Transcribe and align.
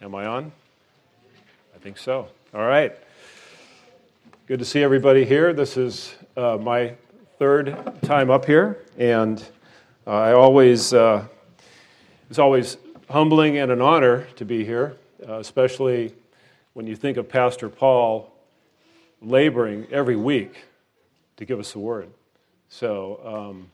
Am 0.00 0.14
I 0.14 0.26
on? 0.26 0.52
I 1.74 1.78
think 1.78 1.98
so. 1.98 2.28
All 2.54 2.64
right. 2.64 2.96
Good 4.46 4.60
to 4.60 4.64
see 4.64 4.80
everybody 4.80 5.24
here. 5.24 5.52
This 5.52 5.76
is 5.76 6.14
uh, 6.36 6.56
my 6.56 6.94
third 7.40 7.76
time 8.02 8.30
up 8.30 8.44
here, 8.44 8.78
and 8.96 9.44
uh, 10.06 10.12
I 10.12 10.32
always 10.34 10.92
uh, 10.92 11.26
it's 12.30 12.38
always 12.38 12.76
humbling 13.10 13.58
and 13.58 13.72
an 13.72 13.80
honor 13.80 14.28
to 14.36 14.44
be 14.44 14.64
here, 14.64 14.94
uh, 15.28 15.40
especially 15.40 16.14
when 16.74 16.86
you 16.86 16.94
think 16.94 17.16
of 17.16 17.28
Pastor 17.28 17.68
Paul 17.68 18.32
laboring 19.20 19.88
every 19.90 20.16
week 20.16 20.64
to 21.38 21.44
give 21.44 21.58
us 21.58 21.72
the 21.72 21.80
word. 21.80 22.08
So, 22.68 23.20
um, 23.24 23.70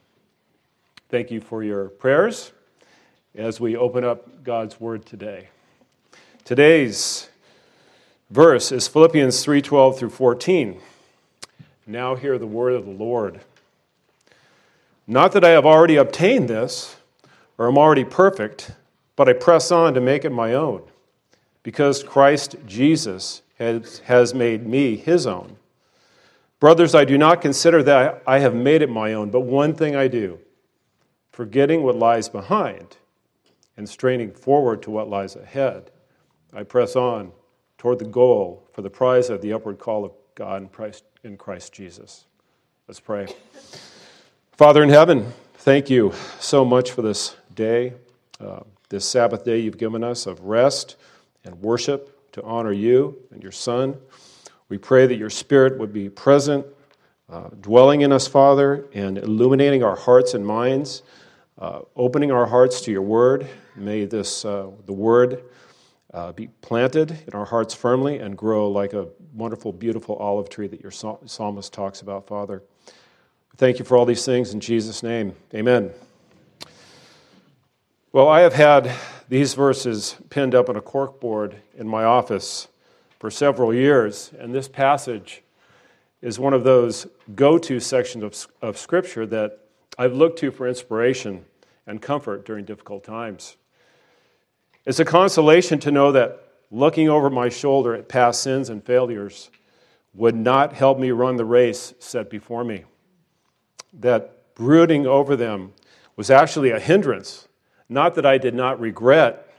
thank 1.09 1.29
you 1.29 1.39
for 1.39 1.63
your 1.63 1.89
prayers 1.89 2.51
as 3.35 3.59
we 3.59 3.77
open 3.77 4.03
up 4.03 4.43
God's 4.43 4.79
word 4.79 5.05
today. 5.05 5.49
Today's 6.45 7.27
verse 8.29 8.71
is 8.71 8.87
Philippians 8.87 9.43
3:12 9.43 9.97
through 9.97 10.11
14. 10.11 10.79
Now 11.87 12.13
hear 12.13 12.37
the 12.37 12.45
word 12.45 12.73
of 12.73 12.85
the 12.85 12.91
Lord. 12.91 13.39
Not 15.07 15.31
that 15.31 15.43
I 15.43 15.49
have 15.49 15.65
already 15.65 15.95
obtained 15.95 16.47
this 16.47 16.97
or 17.57 17.67
am 17.67 17.79
already 17.79 18.03
perfect, 18.03 18.73
but 19.15 19.27
I 19.27 19.33
press 19.33 19.71
on 19.71 19.95
to 19.95 20.01
make 20.01 20.23
it 20.23 20.29
my 20.29 20.53
own, 20.53 20.83
because 21.63 22.03
Christ 22.03 22.57
Jesus 22.67 23.41
has, 23.57 23.97
has 24.05 24.35
made 24.35 24.67
me 24.67 24.97
his 24.97 25.25
own. 25.25 25.55
Brothers, 26.59 26.93
I 26.93 27.05
do 27.05 27.17
not 27.17 27.41
consider 27.41 27.81
that 27.81 28.21
I 28.27 28.37
have 28.37 28.53
made 28.53 28.83
it 28.83 28.89
my 28.89 29.13
own, 29.13 29.31
but 29.31 29.39
one 29.39 29.73
thing 29.73 29.95
I 29.95 30.07
do, 30.07 30.37
forgetting 31.31 31.81
what 31.81 31.95
lies 31.95 32.29
behind 32.29 32.97
and 33.75 33.89
straining 33.89 34.31
forward 34.31 34.83
to 34.83 34.91
what 34.91 35.09
lies 35.09 35.35
ahead. 35.35 35.89
I 36.57 36.63
press 36.63 36.95
on 36.95 37.33
toward 37.77 37.99
the 37.99 38.05
goal 38.05 38.65
for 38.71 38.81
the 38.81 38.89
prize 38.89 39.29
of 39.29 39.41
the 39.41 39.51
upward 39.51 39.77
call 39.77 40.05
of 40.05 40.13
God 40.35 40.61
in 41.25 41.37
Christ, 41.37 41.73
Jesus. 41.73 42.23
Let's 42.87 43.01
pray. 43.01 43.27
Father 44.53 44.81
in 44.81 44.87
heaven, 44.87 45.33
thank 45.55 45.89
you 45.89 46.13
so 46.39 46.63
much 46.63 46.91
for 46.91 47.01
this 47.01 47.35
day, 47.55 47.93
uh, 48.39 48.61
this 48.87 49.03
Sabbath 49.03 49.43
day 49.43 49.59
you've 49.59 49.77
given 49.77 50.01
us 50.01 50.27
of 50.27 50.39
rest 50.39 50.95
and 51.43 51.61
worship 51.61 52.31
to 52.31 52.41
honor 52.43 52.71
you 52.71 53.17
and 53.31 53.43
your 53.43 53.51
Son. 53.51 53.97
We 54.69 54.77
pray 54.77 55.07
that 55.07 55.17
your 55.17 55.29
Spirit 55.29 55.77
would 55.77 55.91
be 55.91 56.07
present, 56.07 56.65
uh, 57.29 57.49
dwelling 57.59 57.99
in 57.99 58.13
us, 58.13 58.29
Father, 58.29 58.85
and 58.93 59.17
illuminating 59.17 59.83
our 59.83 59.97
hearts 59.97 60.33
and 60.33 60.47
minds, 60.47 61.03
uh, 61.59 61.81
opening 61.97 62.31
our 62.31 62.45
hearts 62.45 62.79
to 62.81 62.93
your 62.93 63.01
word. 63.01 63.45
May 63.75 64.05
this, 64.05 64.45
uh, 64.45 64.67
the 64.85 64.93
word, 64.93 65.43
uh, 66.15 66.31
be 66.31 66.47
planted 66.61 67.11
in 67.27 67.33
our 67.33 67.43
hearts 67.43 67.73
firmly 67.73 68.19
and 68.19 68.37
grow 68.37 68.71
like 68.71 68.93
a 68.93 69.09
wonderful, 69.33 69.73
beautiful 69.73 70.15
olive 70.15 70.49
tree 70.49 70.65
that 70.65 70.79
your 70.81 70.91
psalmist 70.91 71.73
talks 71.73 71.99
about, 71.99 72.25
Father. 72.25 72.63
Thank 73.57 73.79
you 73.79 73.85
for 73.85 73.97
all 73.97 74.05
these 74.05 74.25
things 74.25 74.53
in 74.53 74.61
Jesus' 74.61 75.03
name. 75.03 75.35
Amen. 75.53 75.91
Well, 78.13 78.29
I 78.29 78.39
have 78.41 78.53
had 78.53 78.95
these 79.27 79.55
verses 79.55 80.15
pinned 80.29 80.55
up 80.55 80.69
on 80.69 80.77
a 80.77 80.81
corkboard 80.81 81.55
in 81.77 81.85
my 81.85 82.05
office 82.05 82.69
for 83.19 83.29
several 83.29 83.73
years, 83.73 84.31
and 84.39 84.55
this 84.55 84.69
passage 84.69 85.43
is 86.21 86.39
one 86.39 86.53
of 86.53 86.63
those 86.63 87.07
go 87.35 87.57
to 87.57 87.81
sections 87.81 88.23
of, 88.23 88.47
of 88.61 88.77
Scripture 88.77 89.25
that 89.25 89.67
I've 89.97 90.13
looked 90.13 90.39
to 90.39 90.51
for 90.51 90.65
inspiration 90.65 91.43
and 91.85 92.01
comfort 92.01 92.45
during 92.45 92.63
difficult 92.63 93.03
times. 93.03 93.57
It's 94.85 94.99
a 94.99 95.05
consolation 95.05 95.79
to 95.79 95.91
know 95.91 96.11
that 96.11 96.41
looking 96.69 97.09
over 97.09 97.29
my 97.29 97.49
shoulder 97.49 97.95
at 97.95 98.07
past 98.07 98.41
sins 98.41 98.69
and 98.69 98.83
failures 98.83 99.49
would 100.13 100.35
not 100.35 100.73
help 100.73 100.99
me 100.99 101.11
run 101.11 101.37
the 101.37 101.45
race 101.45 101.93
set 101.99 102.29
before 102.29 102.63
me. 102.63 102.85
That 103.93 104.53
brooding 104.55 105.07
over 105.07 105.35
them 105.35 105.73
was 106.15 106.29
actually 106.29 106.71
a 106.71 106.79
hindrance. 106.79 107.47
Not 107.89 108.15
that 108.15 108.25
I 108.25 108.37
did 108.37 108.53
not 108.53 108.79
regret 108.79 109.49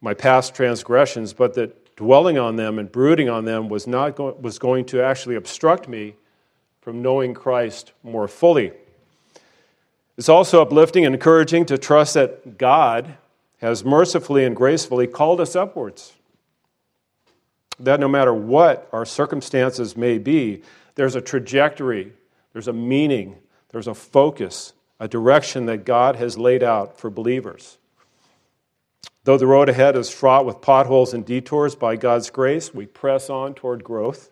my 0.00 0.14
past 0.14 0.54
transgressions, 0.54 1.32
but 1.32 1.54
that 1.54 1.96
dwelling 1.96 2.38
on 2.38 2.56
them 2.56 2.78
and 2.78 2.92
brooding 2.92 3.28
on 3.28 3.44
them 3.44 3.68
was, 3.68 3.86
not 3.86 4.16
go- 4.16 4.36
was 4.40 4.58
going 4.58 4.84
to 4.86 5.02
actually 5.02 5.34
obstruct 5.34 5.88
me 5.88 6.14
from 6.80 7.02
knowing 7.02 7.34
Christ 7.34 7.92
more 8.02 8.28
fully. 8.28 8.72
It's 10.16 10.28
also 10.28 10.62
uplifting 10.62 11.04
and 11.04 11.14
encouraging 11.14 11.66
to 11.66 11.78
trust 11.78 12.14
that 12.14 12.58
God 12.58 13.16
has 13.58 13.84
mercifully 13.84 14.44
and 14.44 14.54
gracefully 14.54 15.06
called 15.06 15.40
us 15.40 15.56
upwards. 15.56 16.14
That 17.78 18.00
no 18.00 18.08
matter 18.08 18.34
what 18.34 18.88
our 18.92 19.04
circumstances 19.04 19.96
may 19.96 20.18
be, 20.18 20.62
there's 20.94 21.14
a 21.14 21.20
trajectory, 21.20 22.12
there's 22.52 22.68
a 22.68 22.72
meaning, 22.72 23.36
there's 23.70 23.86
a 23.86 23.94
focus, 23.94 24.72
a 24.98 25.08
direction 25.08 25.66
that 25.66 25.84
God 25.84 26.16
has 26.16 26.38
laid 26.38 26.62
out 26.62 26.98
for 26.98 27.10
believers. 27.10 27.78
Though 29.24 29.36
the 29.36 29.46
road 29.46 29.68
ahead 29.68 29.96
is 29.96 30.08
fraught 30.08 30.46
with 30.46 30.60
potholes 30.60 31.12
and 31.12 31.26
detours, 31.26 31.74
by 31.74 31.96
God's 31.96 32.30
grace, 32.30 32.72
we 32.72 32.86
press 32.86 33.28
on 33.28 33.54
toward 33.54 33.82
growth, 33.82 34.30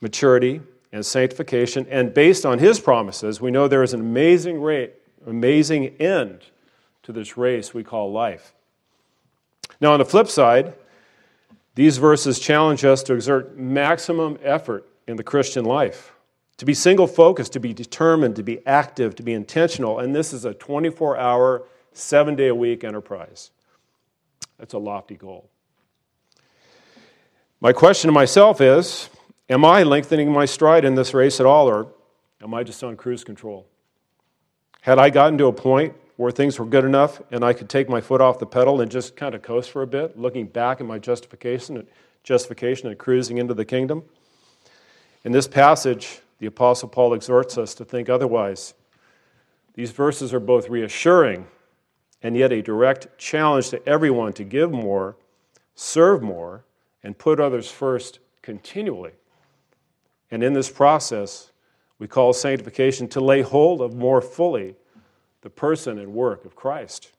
maturity, 0.00 0.60
and 0.92 1.06
sanctification. 1.06 1.86
And 1.88 2.12
based 2.12 2.44
on 2.44 2.58
His 2.58 2.80
promises, 2.80 3.40
we 3.40 3.50
know 3.50 3.68
there 3.68 3.84
is 3.84 3.94
an 3.94 4.00
amazing 4.00 4.60
rate, 4.60 4.94
amazing 5.26 5.96
end 6.00 6.40
to 7.12 7.18
this 7.18 7.36
race 7.36 7.74
we 7.74 7.82
call 7.82 8.12
life. 8.12 8.54
Now, 9.80 9.92
on 9.92 9.98
the 9.98 10.04
flip 10.04 10.28
side, 10.28 10.74
these 11.74 11.98
verses 11.98 12.38
challenge 12.38 12.84
us 12.84 13.02
to 13.04 13.14
exert 13.14 13.56
maximum 13.56 14.38
effort 14.42 14.86
in 15.06 15.16
the 15.16 15.22
Christian 15.22 15.64
life, 15.64 16.12
to 16.58 16.64
be 16.64 16.74
single 16.74 17.06
focused, 17.06 17.52
to 17.54 17.60
be 17.60 17.72
determined, 17.72 18.36
to 18.36 18.42
be 18.42 18.64
active, 18.66 19.14
to 19.16 19.22
be 19.22 19.32
intentional. 19.32 19.98
And 19.98 20.14
this 20.14 20.32
is 20.32 20.44
a 20.44 20.54
24 20.54 21.16
hour, 21.16 21.62
seven 21.92 22.36
day 22.36 22.48
a 22.48 22.54
week 22.54 22.84
enterprise. 22.84 23.50
That's 24.58 24.74
a 24.74 24.78
lofty 24.78 25.16
goal. 25.16 25.48
My 27.60 27.72
question 27.72 28.08
to 28.08 28.12
myself 28.12 28.60
is 28.60 29.08
Am 29.48 29.64
I 29.64 29.82
lengthening 29.82 30.30
my 30.30 30.44
stride 30.44 30.84
in 30.84 30.94
this 30.94 31.12
race 31.12 31.40
at 31.40 31.46
all, 31.46 31.68
or 31.68 31.88
am 32.42 32.54
I 32.54 32.62
just 32.62 32.84
on 32.84 32.96
cruise 32.96 33.24
control? 33.24 33.66
Had 34.82 34.98
I 34.98 35.10
gotten 35.10 35.38
to 35.38 35.46
a 35.46 35.52
point 35.52 35.94
where 36.20 36.30
things 36.30 36.58
were 36.58 36.66
good 36.66 36.84
enough 36.84 37.22
and 37.30 37.42
I 37.42 37.54
could 37.54 37.70
take 37.70 37.88
my 37.88 38.02
foot 38.02 38.20
off 38.20 38.38
the 38.38 38.44
pedal 38.44 38.82
and 38.82 38.90
just 38.90 39.16
kind 39.16 39.34
of 39.34 39.40
coast 39.40 39.70
for 39.70 39.80
a 39.80 39.86
bit, 39.86 40.18
looking 40.18 40.44
back 40.44 40.78
at 40.78 40.86
my 40.86 40.98
justification, 40.98 41.78
and 41.78 41.88
justification 42.24 42.88
and 42.88 42.98
cruising 42.98 43.38
into 43.38 43.54
the 43.54 43.64
kingdom. 43.64 44.04
In 45.24 45.32
this 45.32 45.48
passage, 45.48 46.20
the 46.38 46.44
Apostle 46.44 46.90
Paul 46.90 47.14
exhorts 47.14 47.56
us 47.56 47.74
to 47.76 47.86
think 47.86 48.10
otherwise. 48.10 48.74
These 49.72 49.92
verses 49.92 50.34
are 50.34 50.40
both 50.40 50.68
reassuring 50.68 51.46
and 52.22 52.36
yet 52.36 52.52
a 52.52 52.60
direct 52.60 53.16
challenge 53.16 53.70
to 53.70 53.88
everyone 53.88 54.34
to 54.34 54.44
give 54.44 54.70
more, 54.70 55.16
serve 55.74 56.20
more, 56.20 56.64
and 57.02 57.16
put 57.16 57.40
others 57.40 57.70
first 57.70 58.18
continually. 58.42 59.12
And 60.30 60.42
in 60.42 60.52
this 60.52 60.68
process, 60.68 61.50
we 61.98 62.06
call 62.06 62.34
sanctification 62.34 63.08
to 63.08 63.22
lay 63.22 63.40
hold 63.40 63.80
of 63.80 63.94
more 63.94 64.20
fully 64.20 64.76
the 65.42 65.50
person 65.50 65.98
and 65.98 66.12
work 66.12 66.44
of 66.44 66.54
Christ. 66.54 67.10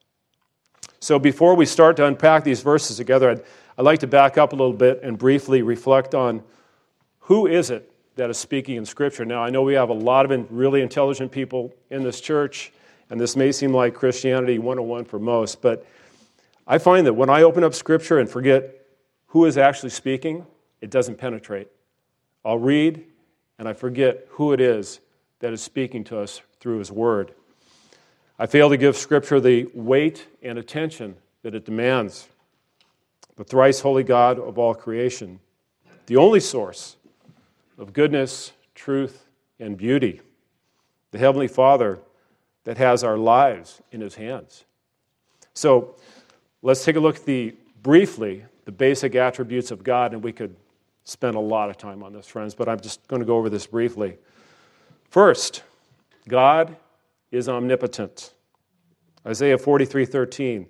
So 1.00 1.18
before 1.18 1.54
we 1.54 1.66
start 1.66 1.96
to 1.96 2.06
unpack 2.06 2.44
these 2.44 2.62
verses 2.62 2.96
together, 2.96 3.30
I'd, 3.30 3.42
I'd 3.76 3.84
like 3.84 3.98
to 4.00 4.06
back 4.06 4.38
up 4.38 4.52
a 4.52 4.56
little 4.56 4.72
bit 4.72 5.00
and 5.02 5.18
briefly 5.18 5.62
reflect 5.62 6.14
on 6.14 6.42
who 7.20 7.46
is 7.46 7.70
it 7.70 7.90
that 8.16 8.30
is 8.30 8.38
speaking 8.38 8.76
in 8.76 8.84
Scripture. 8.84 9.24
Now, 9.24 9.42
I 9.42 9.50
know 9.50 9.62
we 9.62 9.74
have 9.74 9.88
a 9.88 9.94
lot 9.94 10.30
of 10.30 10.52
really 10.52 10.82
intelligent 10.82 11.32
people 11.32 11.74
in 11.90 12.02
this 12.02 12.20
church, 12.20 12.72
and 13.10 13.20
this 13.20 13.36
may 13.36 13.52
seem 13.52 13.72
like 13.72 13.94
Christianity 13.94 14.58
101 14.58 15.04
for 15.04 15.18
most, 15.18 15.62
but 15.62 15.86
I 16.66 16.78
find 16.78 17.06
that 17.06 17.14
when 17.14 17.30
I 17.30 17.42
open 17.42 17.64
up 17.64 17.74
Scripture 17.74 18.18
and 18.18 18.28
forget 18.28 18.86
who 19.26 19.46
is 19.46 19.58
actually 19.58 19.90
speaking, 19.90 20.46
it 20.80 20.90
doesn't 20.90 21.16
penetrate. 21.16 21.68
I'll 22.44 22.58
read, 22.58 23.04
and 23.58 23.68
I 23.68 23.72
forget 23.72 24.26
who 24.30 24.52
it 24.52 24.60
is 24.60 25.00
that 25.40 25.52
is 25.52 25.62
speaking 25.62 26.04
to 26.04 26.18
us 26.18 26.42
through 26.60 26.78
His 26.78 26.92
Word. 26.92 27.32
I 28.42 28.46
fail 28.46 28.68
to 28.70 28.76
give 28.76 28.96
Scripture 28.96 29.38
the 29.38 29.68
weight 29.72 30.26
and 30.42 30.58
attention 30.58 31.14
that 31.44 31.54
it 31.54 31.64
demands. 31.64 32.26
The 33.36 33.44
thrice 33.44 33.78
holy 33.78 34.02
God 34.02 34.40
of 34.40 34.58
all 34.58 34.74
creation, 34.74 35.38
the 36.06 36.16
only 36.16 36.40
source 36.40 36.96
of 37.78 37.92
goodness, 37.92 38.50
truth, 38.74 39.26
and 39.60 39.76
beauty, 39.76 40.22
the 41.12 41.18
Heavenly 41.18 41.46
Father 41.46 42.00
that 42.64 42.78
has 42.78 43.04
our 43.04 43.16
lives 43.16 43.80
in 43.92 44.00
His 44.00 44.16
hands. 44.16 44.64
So 45.54 45.94
let's 46.62 46.84
take 46.84 46.96
a 46.96 47.00
look 47.00 47.18
at 47.18 47.24
the 47.24 47.54
briefly 47.84 48.44
the 48.64 48.72
basic 48.72 49.14
attributes 49.14 49.70
of 49.70 49.84
God, 49.84 50.14
and 50.14 50.20
we 50.20 50.32
could 50.32 50.56
spend 51.04 51.36
a 51.36 51.40
lot 51.40 51.70
of 51.70 51.76
time 51.76 52.02
on 52.02 52.12
this, 52.12 52.26
friends, 52.26 52.56
but 52.56 52.68
I'm 52.68 52.80
just 52.80 53.06
going 53.06 53.22
to 53.22 53.26
go 53.26 53.36
over 53.36 53.48
this 53.48 53.68
briefly. 53.68 54.18
First, 55.10 55.62
God 56.26 56.76
is 57.32 57.48
omnipotent. 57.48 58.34
Isaiah 59.26 59.58
43 59.58 60.04
13. 60.04 60.66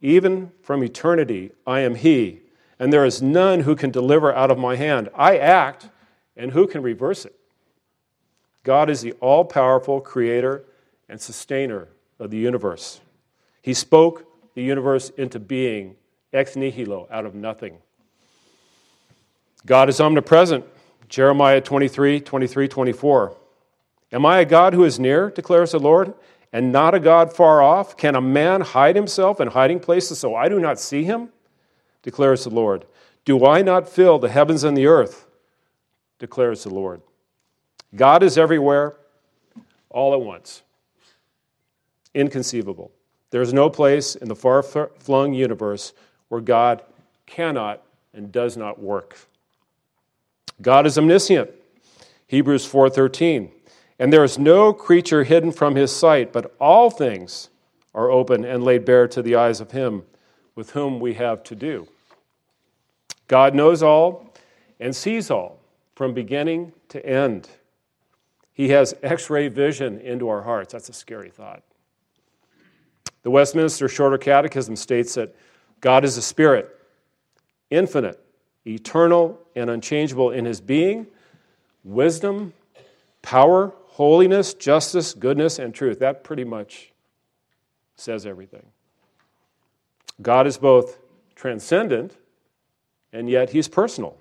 Even 0.00 0.52
from 0.62 0.84
eternity, 0.84 1.50
I 1.66 1.80
am 1.80 1.96
He, 1.96 2.42
and 2.78 2.92
there 2.92 3.04
is 3.04 3.20
none 3.20 3.60
who 3.60 3.74
can 3.74 3.90
deliver 3.90 4.32
out 4.32 4.50
of 4.50 4.58
my 4.58 4.76
hand. 4.76 5.08
I 5.14 5.38
act, 5.38 5.88
and 6.36 6.52
who 6.52 6.68
can 6.68 6.82
reverse 6.82 7.24
it? 7.24 7.34
God 8.62 8.88
is 8.90 9.00
the 9.00 9.12
all 9.14 9.44
powerful 9.44 10.00
creator 10.00 10.64
and 11.08 11.20
sustainer 11.20 11.88
of 12.20 12.30
the 12.30 12.36
universe. 12.36 13.00
He 13.62 13.74
spoke 13.74 14.24
the 14.54 14.62
universe 14.62 15.10
into 15.10 15.40
being 15.40 15.96
ex 16.32 16.54
nihilo, 16.54 17.08
out 17.10 17.26
of 17.26 17.34
nothing. 17.34 17.78
God 19.66 19.88
is 19.88 20.00
omnipresent. 20.00 20.64
Jeremiah 21.08 21.60
23, 21.60 22.20
23, 22.20 22.68
24. 22.68 23.36
Am 24.12 24.24
I 24.24 24.40
a 24.40 24.44
God 24.44 24.74
who 24.74 24.84
is 24.84 24.98
near, 24.98 25.30
declares 25.30 25.72
the 25.72 25.78
Lord, 25.78 26.14
and 26.52 26.72
not 26.72 26.94
a 26.94 27.00
God 27.00 27.32
far 27.32 27.62
off? 27.62 27.96
Can 27.96 28.14
a 28.14 28.20
man 28.20 28.62
hide 28.62 28.96
himself 28.96 29.40
in 29.40 29.48
hiding 29.48 29.80
places 29.80 30.18
so 30.18 30.34
I 30.34 30.48
do 30.48 30.58
not 30.58 30.80
see 30.80 31.04
him? 31.04 31.30
declares 32.02 32.44
the 32.44 32.50
Lord. 32.50 32.86
Do 33.24 33.44
I 33.44 33.60
not 33.60 33.88
fill 33.88 34.18
the 34.18 34.30
heavens 34.30 34.64
and 34.64 34.76
the 34.76 34.86
earth? 34.86 35.26
declares 36.18 36.64
the 36.64 36.70
Lord. 36.70 37.00
God 37.94 38.22
is 38.22 38.36
everywhere, 38.36 38.96
all 39.90 40.12
at 40.14 40.20
once. 40.20 40.62
Inconceivable. 42.14 42.90
There 43.30 43.42
is 43.42 43.52
no 43.52 43.70
place 43.70 44.16
in 44.16 44.28
the 44.28 44.34
far 44.34 44.62
flung 44.62 45.32
universe 45.32 45.92
where 46.28 46.40
God 46.40 46.82
cannot 47.26 47.82
and 48.14 48.32
does 48.32 48.56
not 48.56 48.80
work. 48.80 49.18
God 50.60 50.86
is 50.86 50.98
omniscient. 50.98 51.50
Hebrews 52.26 52.66
4:13. 52.66 53.50
And 53.98 54.12
there 54.12 54.24
is 54.24 54.38
no 54.38 54.72
creature 54.72 55.24
hidden 55.24 55.50
from 55.50 55.74
his 55.74 55.94
sight, 55.94 56.32
but 56.32 56.54
all 56.60 56.90
things 56.90 57.48
are 57.94 58.10
open 58.10 58.44
and 58.44 58.62
laid 58.62 58.84
bare 58.84 59.08
to 59.08 59.22
the 59.22 59.34
eyes 59.34 59.60
of 59.60 59.72
him 59.72 60.04
with 60.54 60.70
whom 60.70 61.00
we 61.00 61.14
have 61.14 61.42
to 61.44 61.56
do. 61.56 61.88
God 63.26 63.54
knows 63.54 63.82
all 63.82 64.32
and 64.78 64.94
sees 64.94 65.30
all 65.30 65.60
from 65.94 66.14
beginning 66.14 66.72
to 66.90 67.04
end. 67.04 67.48
He 68.52 68.68
has 68.70 68.94
x 69.02 69.30
ray 69.30 69.48
vision 69.48 70.00
into 70.00 70.28
our 70.28 70.42
hearts. 70.42 70.72
That's 70.72 70.88
a 70.88 70.92
scary 70.92 71.30
thought. 71.30 71.62
The 73.22 73.30
Westminster 73.30 73.88
Shorter 73.88 74.18
Catechism 74.18 74.76
states 74.76 75.14
that 75.14 75.34
God 75.80 76.04
is 76.04 76.16
a 76.16 76.22
spirit, 76.22 76.68
infinite, 77.70 78.24
eternal, 78.66 79.40
and 79.54 79.70
unchangeable 79.70 80.30
in 80.30 80.44
his 80.44 80.60
being, 80.60 81.06
wisdom, 81.84 82.52
power, 83.22 83.72
holiness, 83.98 84.54
justice, 84.54 85.12
goodness, 85.12 85.58
and 85.58 85.74
truth. 85.74 85.98
That 85.98 86.22
pretty 86.22 86.44
much 86.44 86.92
says 87.96 88.26
everything. 88.26 88.64
God 90.22 90.46
is 90.46 90.56
both 90.56 91.00
transcendent 91.34 92.16
and 93.12 93.28
yet 93.28 93.50
he's 93.50 93.66
personal. 93.66 94.16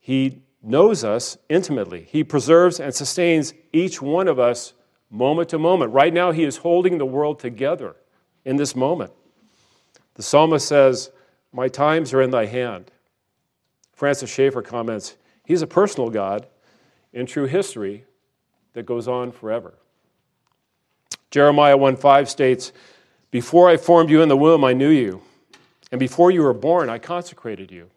He 0.00 0.42
knows 0.60 1.04
us 1.04 1.38
intimately. 1.48 2.08
He 2.10 2.24
preserves 2.24 2.80
and 2.80 2.92
sustains 2.92 3.54
each 3.72 4.02
one 4.02 4.26
of 4.26 4.40
us 4.40 4.72
moment 5.08 5.50
to 5.50 5.58
moment. 5.58 5.92
Right 5.92 6.12
now, 6.12 6.32
he 6.32 6.42
is 6.42 6.56
holding 6.56 6.98
the 6.98 7.06
world 7.06 7.38
together 7.38 7.94
in 8.44 8.56
this 8.56 8.74
moment. 8.74 9.12
The 10.14 10.24
psalmist 10.24 10.66
says, 10.66 11.12
My 11.52 11.68
times 11.68 12.12
are 12.12 12.22
in 12.22 12.32
thy 12.32 12.46
hand. 12.46 12.90
Francis 13.92 14.30
Schaeffer 14.30 14.62
comments, 14.62 15.16
He's 15.44 15.62
a 15.62 15.68
personal 15.68 16.10
God 16.10 16.48
in 17.14 17.24
true 17.24 17.46
history 17.46 18.04
that 18.74 18.84
goes 18.84 19.08
on 19.08 19.32
forever. 19.32 19.74
Jeremiah 21.30 21.78
1:5 21.78 22.28
states, 22.28 22.72
Before 23.30 23.68
I 23.70 23.78
formed 23.78 24.10
you 24.10 24.20
in 24.20 24.28
the 24.28 24.36
womb, 24.36 24.64
I 24.64 24.74
knew 24.74 24.90
you, 24.90 25.22
and 25.90 25.98
before 25.98 26.30
you 26.30 26.42
were 26.42 26.52
born, 26.52 26.90
I 26.90 26.98
consecrated 26.98 27.70
you. 27.70 27.88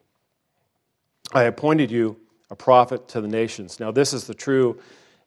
I 1.33 1.43
appointed 1.43 1.91
you 1.91 2.17
a 2.49 2.55
prophet 2.55 3.07
to 3.09 3.21
the 3.21 3.27
nations. 3.27 3.79
Now, 3.79 3.91
this 3.91 4.13
is 4.13 4.27
the 4.27 4.33
true 4.33 4.79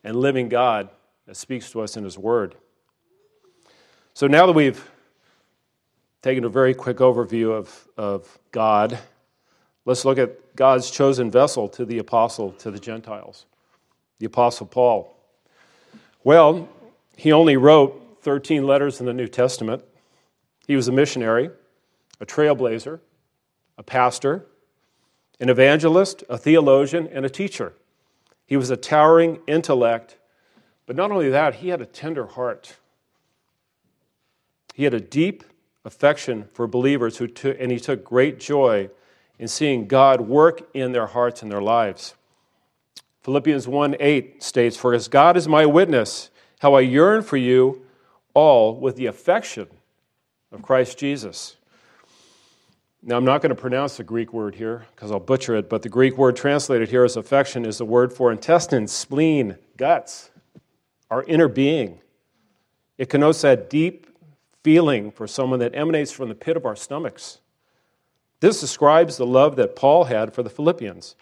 and 0.02 0.16
living 0.16 0.48
God 0.48 0.88
that 1.26 1.36
speaks 1.36 1.70
to 1.72 1.82
us 1.82 1.96
in 1.96 2.04
His 2.04 2.16
Word. 2.16 2.54
So 4.14 4.26
now 4.26 4.46
that 4.46 4.52
we've 4.52 4.90
taken 6.22 6.44
a 6.44 6.48
very 6.48 6.74
quick 6.74 6.98
overview 6.98 7.52
of, 7.52 7.88
of 7.96 8.38
God, 8.50 8.98
let's 9.84 10.04
look 10.04 10.18
at 10.18 10.56
God's 10.56 10.90
chosen 10.90 11.30
vessel 11.30 11.68
to 11.68 11.84
the 11.84 11.98
apostle 11.98 12.52
to 12.52 12.70
the 12.70 12.78
Gentiles, 12.78 13.46
the 14.20 14.26
apostle 14.26 14.66
Paul. 14.66 15.16
Well, 16.22 16.68
he 17.16 17.32
only 17.32 17.56
wrote 17.56 18.18
13 18.22 18.64
letters 18.64 19.00
in 19.00 19.06
the 19.06 19.14
New 19.14 19.26
Testament. 19.26 19.82
He 20.66 20.76
was 20.76 20.86
a 20.86 20.92
missionary, 20.92 21.50
a 22.20 22.26
trailblazer, 22.26 23.00
a 23.78 23.82
pastor, 23.82 24.46
an 25.40 25.48
evangelist, 25.48 26.22
a 26.28 26.36
theologian, 26.36 27.08
and 27.08 27.24
a 27.24 27.30
teacher. 27.30 27.72
He 28.46 28.58
was 28.58 28.68
a 28.68 28.76
towering 28.76 29.40
intellect, 29.46 30.18
but 30.84 30.96
not 30.96 31.10
only 31.10 31.30
that, 31.30 31.56
he 31.56 31.70
had 31.70 31.80
a 31.80 31.86
tender 31.86 32.26
heart. 32.26 32.76
He 34.74 34.84
had 34.84 34.92
a 34.92 35.00
deep 35.00 35.44
affection 35.84 36.48
for 36.52 36.66
believers 36.66 37.16
who 37.16 37.26
took, 37.26 37.56
and 37.58 37.72
he 37.72 37.80
took 37.80 38.04
great 38.04 38.38
joy 38.38 38.90
in 39.38 39.48
seeing 39.48 39.86
God 39.86 40.20
work 40.20 40.68
in 40.74 40.92
their 40.92 41.06
hearts 41.06 41.42
and 41.42 41.50
their 41.50 41.62
lives. 41.62 42.14
Philippians 43.22 43.68
1 43.68 43.96
8 44.00 44.42
states, 44.42 44.76
For 44.76 44.94
as 44.94 45.08
God 45.08 45.36
is 45.36 45.46
my 45.46 45.66
witness, 45.66 46.30
how 46.60 46.74
I 46.74 46.80
yearn 46.80 47.22
for 47.22 47.36
you 47.36 47.82
all 48.34 48.76
with 48.76 48.96
the 48.96 49.06
affection 49.06 49.68
of 50.52 50.62
Christ 50.62 50.98
Jesus. 50.98 51.56
Now, 53.02 53.16
I'm 53.16 53.24
not 53.24 53.40
going 53.40 53.50
to 53.50 53.60
pronounce 53.60 53.96
the 53.96 54.04
Greek 54.04 54.32
word 54.32 54.54
here 54.54 54.84
because 54.94 55.10
I'll 55.10 55.20
butcher 55.20 55.54
it, 55.56 55.70
but 55.70 55.82
the 55.82 55.88
Greek 55.88 56.18
word 56.18 56.36
translated 56.36 56.90
here 56.90 57.02
as 57.02 57.16
affection 57.16 57.64
is 57.64 57.78
the 57.78 57.84
word 57.86 58.12
for 58.12 58.30
intestines, 58.30 58.92
spleen, 58.92 59.56
guts, 59.78 60.30
our 61.10 61.22
inner 61.24 61.48
being. 61.48 62.00
It 62.98 63.08
connotes 63.08 63.40
that 63.40 63.70
deep 63.70 64.06
feeling 64.62 65.10
for 65.10 65.26
someone 65.26 65.60
that 65.60 65.74
emanates 65.74 66.12
from 66.12 66.28
the 66.28 66.34
pit 66.34 66.58
of 66.58 66.66
our 66.66 66.76
stomachs. 66.76 67.40
This 68.40 68.60
describes 68.60 69.16
the 69.16 69.26
love 69.26 69.56
that 69.56 69.76
Paul 69.76 70.04
had 70.04 70.34
for 70.34 70.42
the 70.42 70.50
Philippians, 70.50 71.16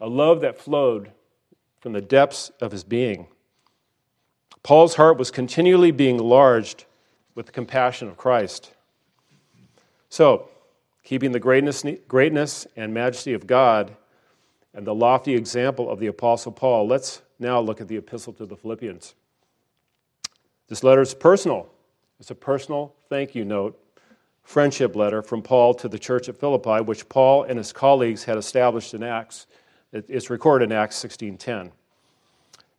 a 0.00 0.08
love 0.08 0.42
that 0.42 0.58
flowed 0.58 1.10
from 1.80 1.92
the 1.92 2.00
depths 2.00 2.50
of 2.60 2.72
his 2.72 2.84
being. 2.84 3.28
Paul's 4.62 4.96
heart 4.96 5.18
was 5.18 5.30
continually 5.30 5.90
being 5.90 6.16
enlarged 6.16 6.84
with 7.34 7.46
the 7.46 7.52
compassion 7.52 8.08
of 8.08 8.16
Christ. 8.16 8.72
So, 10.08 10.48
keeping 11.04 11.32
the 11.32 11.40
greatness, 11.40 11.84
greatness 12.06 12.66
and 12.76 12.92
majesty 12.92 13.32
of 13.32 13.46
God 13.46 13.96
and 14.74 14.86
the 14.86 14.94
lofty 14.94 15.34
example 15.34 15.90
of 15.90 16.00
the 16.00 16.08
Apostle 16.08 16.52
Paul, 16.52 16.86
let's 16.86 17.22
now 17.38 17.60
look 17.60 17.80
at 17.80 17.88
the 17.88 17.96
epistle 17.96 18.32
to 18.34 18.46
the 18.46 18.56
Philippians. 18.56 19.14
This 20.68 20.82
letter 20.82 21.00
is 21.00 21.14
personal. 21.14 21.70
It's 22.20 22.30
a 22.30 22.34
personal 22.34 22.94
thank 23.08 23.34
you 23.34 23.44
note, 23.44 23.80
friendship 24.42 24.96
letter 24.96 25.22
from 25.22 25.40
Paul 25.40 25.74
to 25.74 25.88
the 25.88 25.98
church 25.98 26.28
at 26.28 26.36
Philippi, 26.36 26.82
which 26.82 27.08
Paul 27.08 27.44
and 27.44 27.56
his 27.56 27.72
colleagues 27.72 28.24
had 28.24 28.36
established 28.36 28.92
in 28.92 29.02
Acts. 29.02 29.46
It's 29.92 30.28
recorded 30.28 30.70
in 30.70 30.72
Acts 30.72 30.96
16:10. 30.96 31.72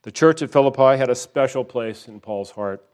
The 0.04 0.12
church 0.12 0.42
at 0.42 0.52
Philippi 0.52 0.98
had 0.98 1.10
a 1.10 1.16
special 1.16 1.64
place 1.64 2.08
in 2.08 2.20
Paul's 2.20 2.52
heart. 2.52 2.86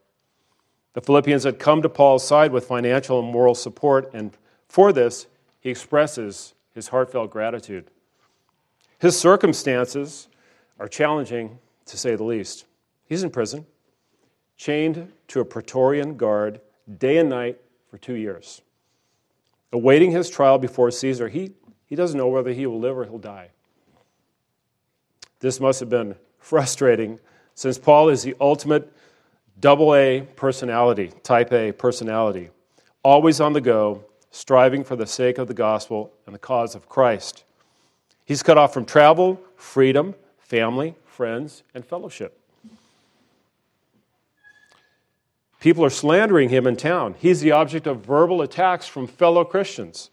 The 0.94 1.02
Philippians 1.02 1.44
had 1.44 1.58
come 1.58 1.82
to 1.82 1.88
Paul's 1.88 2.26
side 2.26 2.52
with 2.52 2.66
financial 2.66 3.20
and 3.20 3.30
moral 3.30 3.54
support, 3.54 4.10
and 4.14 4.36
for 4.66 4.92
this, 4.92 5.26
he 5.60 5.70
expresses 5.70 6.54
his 6.74 6.88
heartfelt 6.88 7.30
gratitude. 7.30 7.90
His 8.98 9.18
circumstances 9.18 10.28
are 10.78 10.88
challenging, 10.88 11.58
to 11.84 11.98
say 11.98 12.16
the 12.16 12.24
least. 12.24 12.64
He's 13.04 13.22
in 13.22 13.30
prison, 13.30 13.66
chained 14.56 15.12
to 15.28 15.40
a 15.40 15.44
Praetorian 15.44 16.16
guard 16.16 16.60
day 16.98 17.18
and 17.18 17.28
night 17.28 17.60
for 17.90 17.98
two 17.98 18.14
years. 18.14 18.62
Awaiting 19.72 20.12
his 20.12 20.30
trial 20.30 20.58
before 20.58 20.90
Caesar, 20.90 21.28
he, 21.28 21.52
he 21.84 21.94
doesn't 21.94 22.16
know 22.16 22.28
whether 22.28 22.52
he 22.52 22.66
will 22.66 22.80
live 22.80 22.96
or 22.96 23.04
he'll 23.04 23.18
die. 23.18 23.50
This 25.46 25.60
must 25.60 25.78
have 25.78 25.88
been 25.88 26.16
frustrating 26.40 27.20
since 27.54 27.78
Paul 27.78 28.08
is 28.08 28.24
the 28.24 28.34
ultimate 28.40 28.92
double 29.60 29.94
A 29.94 30.22
personality, 30.34 31.12
type 31.22 31.52
A 31.52 31.70
personality, 31.70 32.50
always 33.04 33.40
on 33.40 33.52
the 33.52 33.60
go, 33.60 34.04
striving 34.32 34.82
for 34.82 34.96
the 34.96 35.06
sake 35.06 35.38
of 35.38 35.46
the 35.46 35.54
gospel 35.54 36.12
and 36.26 36.34
the 36.34 36.40
cause 36.40 36.74
of 36.74 36.88
Christ. 36.88 37.44
He's 38.24 38.42
cut 38.42 38.58
off 38.58 38.74
from 38.74 38.86
travel, 38.86 39.40
freedom, 39.54 40.16
family, 40.36 40.96
friends, 41.04 41.62
and 41.74 41.84
fellowship. 41.84 42.40
People 45.60 45.84
are 45.84 45.90
slandering 45.90 46.48
him 46.48 46.66
in 46.66 46.74
town. 46.74 47.14
He's 47.20 47.40
the 47.40 47.52
object 47.52 47.86
of 47.86 48.04
verbal 48.04 48.42
attacks 48.42 48.88
from 48.88 49.06
fellow 49.06 49.44
Christians. 49.44 50.10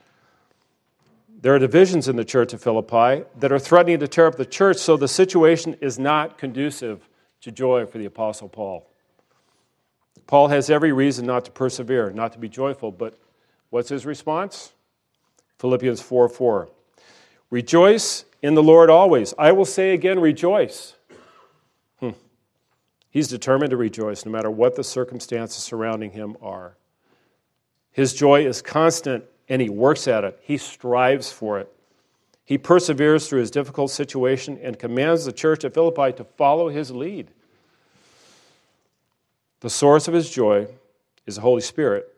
There 1.44 1.54
are 1.54 1.60
divisions 1.60 2.08
in 2.08 2.16
the 2.16 2.24
church 2.24 2.54
of 2.54 2.62
Philippi 2.62 3.26
that 3.40 3.52
are 3.52 3.60
threatening 3.60 4.00
to 4.00 4.08
tear 4.08 4.28
up 4.28 4.38
the 4.38 4.46
church, 4.46 4.78
so 4.78 4.96
the 4.96 5.10
situation 5.10 5.76
is 5.82 6.00
not 6.00 6.38
conducive 6.38 7.10
to 7.42 7.52
joy 7.52 7.86
for 7.86 7.98
the 7.98 8.06
Apostle 8.06 8.48
Paul. 8.48 8.90
Paul 10.26 10.48
has 10.48 10.70
every 10.70 10.94
reason 10.94 11.26
not 11.26 11.44
to 11.44 11.52
persevere, 11.52 12.12
not 12.12 12.32
to 12.32 12.40
be 12.40 12.48
joyful, 12.48 12.94
but 12.94 13.20
what's 13.72 13.90
his 13.90 14.06
response? 14.06 14.72
Philippians 15.60 16.02
4 16.02 16.30
4. 16.30 16.70
Rejoice 17.50 18.24
in 18.42 18.54
the 18.54 18.64
Lord 18.64 18.90
always. 18.90 19.34
I 19.38 19.52
will 19.52 19.66
say 19.66 19.94
again, 19.94 20.22
rejoice. 20.22 20.96
Hmm. 22.00 22.12
He's 23.10 23.28
determined 23.28 23.72
to 23.72 23.78
rejoice 23.78 24.26
no 24.26 24.32
matter 24.32 24.50
what 24.50 24.78
the 24.78 24.84
circumstances 24.86 25.62
surrounding 25.62 26.12
him 26.12 26.38
are. 26.42 26.78
His 27.92 28.14
joy 28.14 28.48
is 28.48 28.62
constant 28.62 29.26
and 29.50 29.62
he 29.62 29.70
works 29.70 30.08
at 30.08 30.24
it, 30.24 30.40
he 30.42 30.58
strives 30.58 31.32
for 31.32 31.60
it. 31.60 31.72
He 32.46 32.58
perseveres 32.58 33.28
through 33.28 33.40
his 33.40 33.52
difficult 33.52 33.92
situation 33.92 34.60
and 34.62 34.78
commands 34.78 35.26
the 35.26 35.32
church 35.32 35.64
at 35.64 35.74
Philippi 35.74 36.12
to 36.18 36.24
follow 36.24 36.70
his 36.70 36.92
lead. 36.92 37.30
The 39.62 39.70
source 39.70 40.08
of 40.10 40.14
his 40.14 40.30
joy 40.30 40.68
is 41.26 41.36
the 41.36 41.42
Holy 41.42 41.62
Spirit 41.62 42.14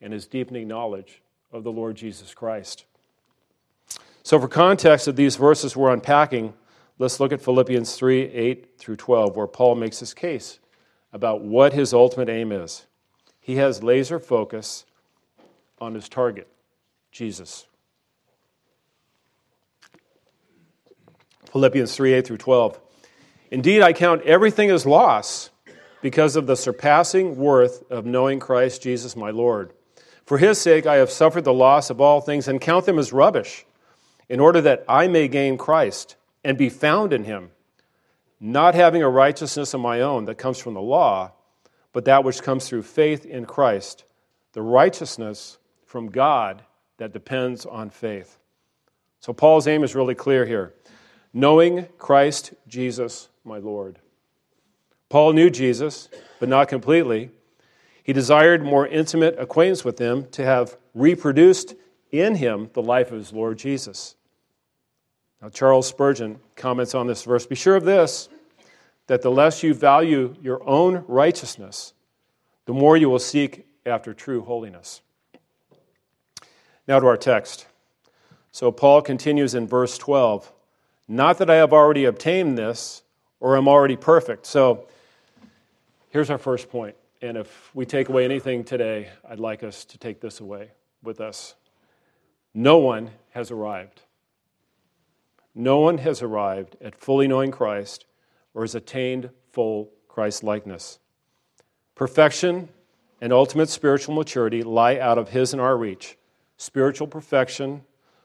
and 0.00 0.12
his 0.12 0.26
deepening 0.26 0.68
knowledge 0.68 1.22
of 1.52 1.64
the 1.64 1.72
Lord 1.72 1.96
Jesus 1.96 2.34
Christ. 2.34 2.84
So, 4.22 4.38
for 4.38 4.48
context 4.48 5.08
of 5.08 5.16
these 5.16 5.36
verses 5.36 5.76
we're 5.76 5.92
unpacking, 5.92 6.54
let's 6.98 7.20
look 7.20 7.32
at 7.32 7.42
Philippians 7.42 7.94
3 7.96 8.22
8 8.22 8.78
through 8.78 8.96
12, 8.96 9.36
where 9.36 9.46
Paul 9.46 9.74
makes 9.74 9.98
his 9.98 10.14
case 10.14 10.60
about 11.12 11.42
what 11.42 11.72
his 11.72 11.92
ultimate 11.92 12.28
aim 12.28 12.52
is. 12.52 12.86
He 13.40 13.56
has 13.56 13.82
laser 13.82 14.18
focus 14.18 14.84
on 15.80 15.94
his 15.94 16.08
target, 16.08 16.48
Jesus. 17.14 17.66
Philippians 21.52 21.94
3 21.94 22.12
8 22.14 22.26
through 22.26 22.38
12. 22.38 22.80
Indeed, 23.52 23.82
I 23.82 23.92
count 23.92 24.22
everything 24.22 24.68
as 24.70 24.84
loss 24.84 25.50
because 26.02 26.34
of 26.34 26.48
the 26.48 26.56
surpassing 26.56 27.36
worth 27.36 27.88
of 27.88 28.04
knowing 28.04 28.40
Christ 28.40 28.82
Jesus 28.82 29.14
my 29.14 29.30
Lord. 29.30 29.72
For 30.26 30.38
his 30.38 30.60
sake, 30.60 30.86
I 30.86 30.96
have 30.96 31.10
suffered 31.10 31.44
the 31.44 31.52
loss 31.52 31.88
of 31.88 32.00
all 32.00 32.20
things 32.20 32.48
and 32.48 32.60
count 32.60 32.84
them 32.84 32.98
as 32.98 33.12
rubbish, 33.12 33.64
in 34.28 34.40
order 34.40 34.60
that 34.62 34.84
I 34.88 35.06
may 35.06 35.28
gain 35.28 35.56
Christ 35.56 36.16
and 36.42 36.58
be 36.58 36.68
found 36.68 37.12
in 37.12 37.22
him, 37.22 37.52
not 38.40 38.74
having 38.74 39.04
a 39.04 39.08
righteousness 39.08 39.72
of 39.72 39.80
my 39.80 40.00
own 40.00 40.24
that 40.24 40.36
comes 40.36 40.58
from 40.58 40.74
the 40.74 40.82
law, 40.82 41.30
but 41.92 42.06
that 42.06 42.24
which 42.24 42.42
comes 42.42 42.68
through 42.68 42.82
faith 42.82 43.24
in 43.24 43.46
Christ, 43.46 44.02
the 44.52 44.62
righteousness 44.62 45.58
from 45.86 46.10
God 46.10 46.64
that 46.98 47.12
depends 47.12 47.66
on 47.66 47.90
faith. 47.90 48.38
So, 49.20 49.32
Paul's 49.32 49.66
aim 49.66 49.82
is 49.84 49.94
really 49.94 50.14
clear 50.14 50.46
here 50.46 50.74
knowing 51.34 51.86
Christ 51.98 52.54
Jesus, 52.68 53.28
my 53.44 53.58
Lord. 53.58 53.98
Paul 55.08 55.32
knew 55.32 55.50
Jesus, 55.50 56.08
but 56.38 56.48
not 56.48 56.68
completely. 56.68 57.30
He 58.04 58.12
desired 58.12 58.62
more 58.62 58.86
intimate 58.86 59.38
acquaintance 59.38 59.84
with 59.84 59.98
him 59.98 60.28
to 60.30 60.44
have 60.44 60.76
reproduced 60.94 61.74
in 62.10 62.36
him 62.36 62.70
the 62.72 62.82
life 62.82 63.10
of 63.10 63.18
his 63.18 63.32
Lord 63.32 63.58
Jesus. 63.58 64.14
Now, 65.42 65.48
Charles 65.48 65.88
Spurgeon 65.88 66.38
comments 66.54 66.94
on 66.94 67.06
this 67.06 67.24
verse 67.24 67.46
Be 67.46 67.54
sure 67.54 67.76
of 67.76 67.84
this, 67.84 68.28
that 69.08 69.22
the 69.22 69.30
less 69.30 69.62
you 69.62 69.74
value 69.74 70.34
your 70.40 70.66
own 70.66 71.04
righteousness, 71.08 71.92
the 72.66 72.72
more 72.72 72.96
you 72.96 73.10
will 73.10 73.18
seek 73.18 73.66
after 73.84 74.14
true 74.14 74.42
holiness. 74.42 75.02
Now 76.86 77.00
to 77.00 77.06
our 77.06 77.16
text. 77.16 77.66
So, 78.52 78.70
Paul 78.70 79.02
continues 79.02 79.54
in 79.54 79.66
verse 79.66 79.98
12 79.98 80.52
not 81.08 81.38
that 81.38 81.50
I 81.50 81.56
have 81.56 81.72
already 81.72 82.06
obtained 82.06 82.56
this 82.56 83.02
or 83.40 83.56
am 83.56 83.68
already 83.68 83.96
perfect. 83.96 84.46
So 84.46 84.86
here's 86.10 86.30
our 86.30 86.38
first 86.38 86.70
point. 86.70 86.96
And 87.20 87.36
if 87.36 87.74
we 87.74 87.84
take 87.84 88.08
away 88.08 88.24
anything 88.24 88.64
today, 88.64 89.10
I'd 89.28 89.40
like 89.40 89.62
us 89.62 89.84
to 89.86 89.98
take 89.98 90.20
this 90.20 90.40
away 90.40 90.70
with 91.02 91.20
us. 91.20 91.54
No 92.54 92.78
one 92.78 93.10
has 93.30 93.50
arrived. 93.50 94.02
No 95.54 95.80
one 95.80 95.98
has 95.98 96.22
arrived 96.22 96.76
at 96.80 96.96
fully 96.96 97.28
knowing 97.28 97.50
Christ 97.50 98.06
or 98.54 98.62
has 98.62 98.74
attained 98.74 99.30
full 99.52 99.90
Christ 100.08 100.42
likeness. 100.42 100.98
Perfection 101.94 102.68
and 103.20 103.32
ultimate 103.32 103.68
spiritual 103.68 104.14
maturity 104.14 104.62
lie 104.62 104.98
out 104.98 105.18
of 105.18 105.30
his 105.30 105.52
and 105.52 105.60
our 105.60 105.76
reach. 105.76 106.16
Spiritual 106.56 107.06
perfection 107.06 107.82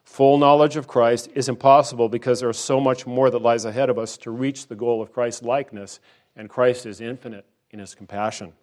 Full 0.10 0.40
knowledge 0.40 0.76
of 0.76 0.88
Christ 0.88 1.30
is 1.36 1.50
impossible 1.50 2.10
because 2.10 2.40
there 2.40 2.50
is 2.50 2.58
so 2.58 2.80
much 2.80 3.06
more 3.06 3.30
that 3.30 3.44
lies 3.44 3.64
ahead 3.64 3.92
of 3.92 4.00
us 4.00 4.18
to 4.18 4.32
reach 4.32 4.66
the 4.66 4.76
goal 4.76 5.04
of 5.04 5.14
Christ's 5.14 5.44
likeness, 5.44 6.00
and 6.36 6.50
Christ 6.50 6.88
is 6.88 7.00
infinite 7.00 7.46
in 7.70 7.78
his 7.78 7.94
compassion. 7.94 8.54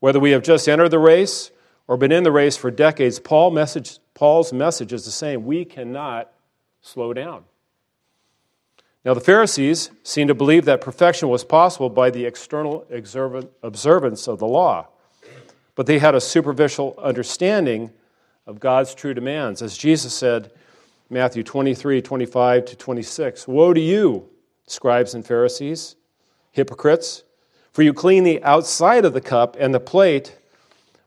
Whether 0.00 0.20
we 0.20 0.32
have 0.32 0.42
just 0.42 0.68
entered 0.68 0.90
the 0.90 0.98
race 0.98 1.50
or 1.88 1.96
been 1.96 2.12
in 2.12 2.22
the 2.22 2.30
race 2.30 2.54
for 2.54 2.70
decades, 2.70 3.18
Paul 3.18 3.50
message, 3.50 3.98
Paul's 4.12 4.52
message 4.52 4.92
is 4.92 5.06
the 5.06 5.10
same. 5.10 5.46
We 5.46 5.64
cannot 5.64 6.30
slow 6.82 7.14
down. 7.14 7.44
Now, 9.06 9.14
the 9.14 9.22
Pharisees 9.22 9.90
seemed 10.02 10.28
to 10.28 10.34
believe 10.34 10.66
that 10.66 10.82
perfection 10.82 11.30
was 11.30 11.44
possible 11.44 11.88
by 11.88 12.10
the 12.10 12.26
external 12.26 12.86
observance 13.62 14.28
of 14.28 14.38
the 14.38 14.46
law, 14.46 14.88
but 15.74 15.86
they 15.86 15.98
had 15.98 16.14
a 16.14 16.20
superficial 16.20 16.94
understanding 17.02 17.90
of 18.46 18.60
God's 18.60 18.94
true 18.94 19.14
demands. 19.14 19.62
As 19.62 19.76
Jesus 19.76 20.14
said, 20.14 20.52
Matthew 21.10 21.42
23, 21.42 22.02
25 22.02 22.64
to 22.64 22.76
26, 22.76 23.48
Woe 23.48 23.72
to 23.72 23.80
you, 23.80 24.28
scribes 24.66 25.14
and 25.14 25.26
Pharisees, 25.26 25.96
hypocrites, 26.52 27.24
for 27.72 27.82
you 27.82 27.92
clean 27.92 28.24
the 28.24 28.42
outside 28.42 29.04
of 29.04 29.12
the 29.12 29.20
cup 29.20 29.56
and 29.58 29.74
the 29.74 29.80
plate, 29.80 30.38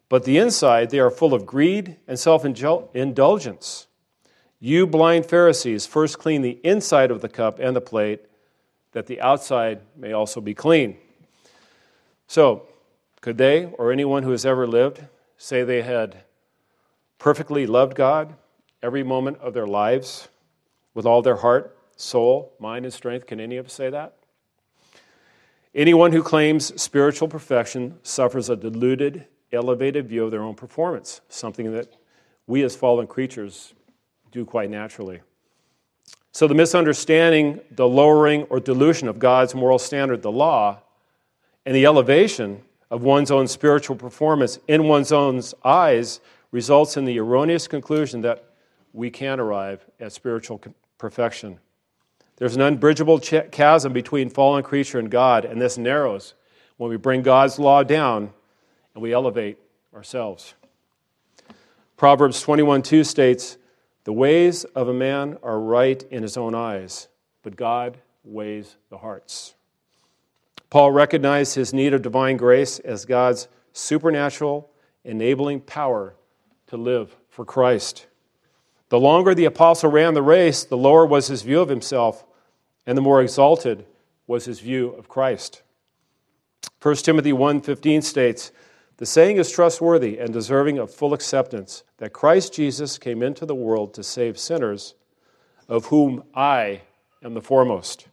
but 0.07 0.23
the 0.23 0.37
inside 0.37 0.89
they 0.89 0.99
are 0.99 1.11
full 1.11 1.33
of 1.33 1.45
greed 1.45 1.97
and 2.07 2.19
self 2.19 2.45
indulgence. 2.45 3.87
You 4.59 4.85
blind 4.85 5.25
Pharisees, 5.25 5.85
first 5.85 6.19
clean 6.19 6.41
the 6.41 6.59
inside 6.63 7.11
of 7.11 7.21
the 7.21 7.29
cup 7.29 7.59
and 7.59 7.75
the 7.75 7.81
plate, 7.81 8.25
that 8.91 9.07
the 9.07 9.21
outside 9.21 9.81
may 9.95 10.11
also 10.11 10.41
be 10.41 10.53
clean. 10.53 10.97
So, 12.27 12.67
could 13.21 13.37
they, 13.37 13.65
or 13.65 13.91
anyone 13.91 14.23
who 14.23 14.31
has 14.31 14.45
ever 14.45 14.67
lived, 14.67 15.05
say 15.37 15.63
they 15.63 15.81
had 15.81 16.23
perfectly 17.19 17.67
loved 17.67 17.95
God 17.95 18.33
every 18.81 19.03
moment 19.03 19.37
of 19.39 19.53
their 19.53 19.67
lives 19.67 20.29
with 20.93 21.05
all 21.05 21.21
their 21.21 21.35
heart, 21.35 21.77
soul, 21.97 22.53
mind, 22.59 22.85
and 22.85 22.93
strength. 22.93 23.27
Can 23.27 23.39
any 23.39 23.57
of 23.57 23.67
us 23.67 23.73
say 23.73 23.89
that? 23.89 24.15
Anyone 25.75 26.11
who 26.11 26.23
claims 26.23 26.81
spiritual 26.81 27.27
perfection 27.27 27.99
suffers 28.01 28.49
a 28.49 28.55
diluted, 28.55 29.25
elevated 29.51 30.07
view 30.07 30.23
of 30.23 30.31
their 30.31 30.41
own 30.41 30.55
performance, 30.55 31.21
something 31.29 31.71
that 31.73 31.95
we 32.47 32.63
as 32.63 32.75
fallen 32.75 33.05
creatures 33.05 33.73
do 34.31 34.45
quite 34.45 34.69
naturally. 34.69 35.21
So, 36.31 36.47
the 36.47 36.55
misunderstanding, 36.55 37.59
the 37.71 37.87
lowering 37.87 38.43
or 38.43 38.59
dilution 38.59 39.07
of 39.07 39.19
God's 39.19 39.53
moral 39.53 39.79
standard, 39.79 40.21
the 40.21 40.31
law, 40.31 40.79
and 41.65 41.75
the 41.75 41.85
elevation 41.85 42.61
of 42.89 43.03
one's 43.03 43.29
own 43.29 43.47
spiritual 43.47 43.95
performance 43.95 44.57
in 44.67 44.85
one's 44.85 45.11
own 45.11 45.41
eyes 45.63 46.19
results 46.51 46.97
in 46.97 47.05
the 47.05 47.19
erroneous 47.19 47.67
conclusion 47.67 48.21
that 48.21 48.43
we 48.93 49.09
can 49.09 49.39
arrive 49.39 49.85
at 49.99 50.11
spiritual 50.11 50.61
perfection. 50.97 51.59
There's 52.37 52.55
an 52.55 52.61
unbridgeable 52.61 53.19
chasm 53.19 53.93
between 53.93 54.29
fallen 54.29 54.63
creature 54.63 54.97
and 54.97 55.11
God, 55.11 55.45
and 55.45 55.61
this 55.61 55.77
narrows 55.77 56.33
when 56.77 56.89
we 56.89 56.97
bring 56.97 57.21
God's 57.21 57.59
law 57.59 57.83
down 57.83 58.33
and 58.93 59.03
we 59.03 59.13
elevate 59.13 59.57
ourselves. 59.93 60.53
Proverbs 61.97 62.41
21:2 62.41 63.03
states, 63.03 63.57
"The 64.05 64.13
ways 64.13 64.63
of 64.63 64.87
a 64.87 64.93
man 64.93 65.37
are 65.43 65.59
right 65.59 66.01
in 66.03 66.23
his 66.23 66.37
own 66.37 66.55
eyes, 66.55 67.09
but 67.43 67.57
God 67.57 67.97
weighs 68.23 68.77
the 68.89 68.99
hearts." 68.99 69.55
Paul 70.69 70.91
recognized 70.91 71.55
his 71.55 71.73
need 71.73 71.93
of 71.93 72.01
divine 72.01 72.37
grace 72.37 72.79
as 72.79 73.05
God's 73.05 73.49
supernatural 73.73 74.69
enabling 75.03 75.61
power 75.61 76.15
to 76.69 76.77
live 76.77 77.15
for 77.29 77.45
Christ. 77.45 78.07
The 78.89 78.99
longer 78.99 79.35
the 79.35 79.45
apostle 79.45 79.91
ran 79.91 80.15
the 80.15 80.21
race, 80.21 80.63
the 80.63 80.77
lower 80.77 81.05
was 81.05 81.27
his 81.27 81.43
view 81.43 81.59
of 81.61 81.69
himself, 81.69 82.25
and 82.87 82.97
the 82.97 83.01
more 83.01 83.21
exalted 83.21 83.85
was 84.25 84.45
his 84.45 84.59
view 84.59 84.89
of 84.91 85.07
Christ. 85.07 85.61
1 86.81 87.03
Timothy 87.03 87.33
1:15 87.33 88.01
states, 88.01 88.51
"The 88.97 89.05
saying 89.05 89.37
is 89.37 89.51
trustworthy 89.51 90.17
and 90.17 90.33
deserving 90.33 90.77
of 90.77 90.93
full 90.93 91.13
acceptance 91.13 91.83
that 91.97 92.13
Christ 92.13 92.53
Jesus 92.53 92.97
came 92.97 93.21
into 93.21 93.45
the 93.45 93.55
world 93.55 93.93
to 93.93 94.03
save 94.03 94.39
sinners, 94.39 94.95
of 95.67 95.87
whom 95.87 96.23
I 96.33 96.81
am 97.23 97.33
the 97.33 97.41
foremost." 97.41 98.07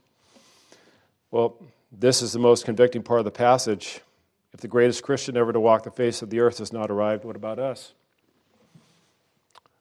Well, 1.31 1.57
this 1.91 2.23
is 2.23 2.33
the 2.33 2.39
most 2.39 2.65
convicting 2.65 3.03
part 3.03 3.21
of 3.21 3.25
the 3.25 3.31
passage. 3.31 4.01
If 4.53 4.61
the 4.61 4.69
greatest 4.69 5.03
Christian 5.03 5.37
ever 5.37 5.53
to 5.53 5.61
walk 5.61 5.83
the 5.83 5.91
face 5.91 6.23
of 6.23 6.31
the 6.31 6.41
earth 6.41 6.59
has 6.59 6.73
not 6.73 6.91
arrived, 6.91 7.25
what 7.25 7.37
about 7.37 7.59
us? 7.59 7.93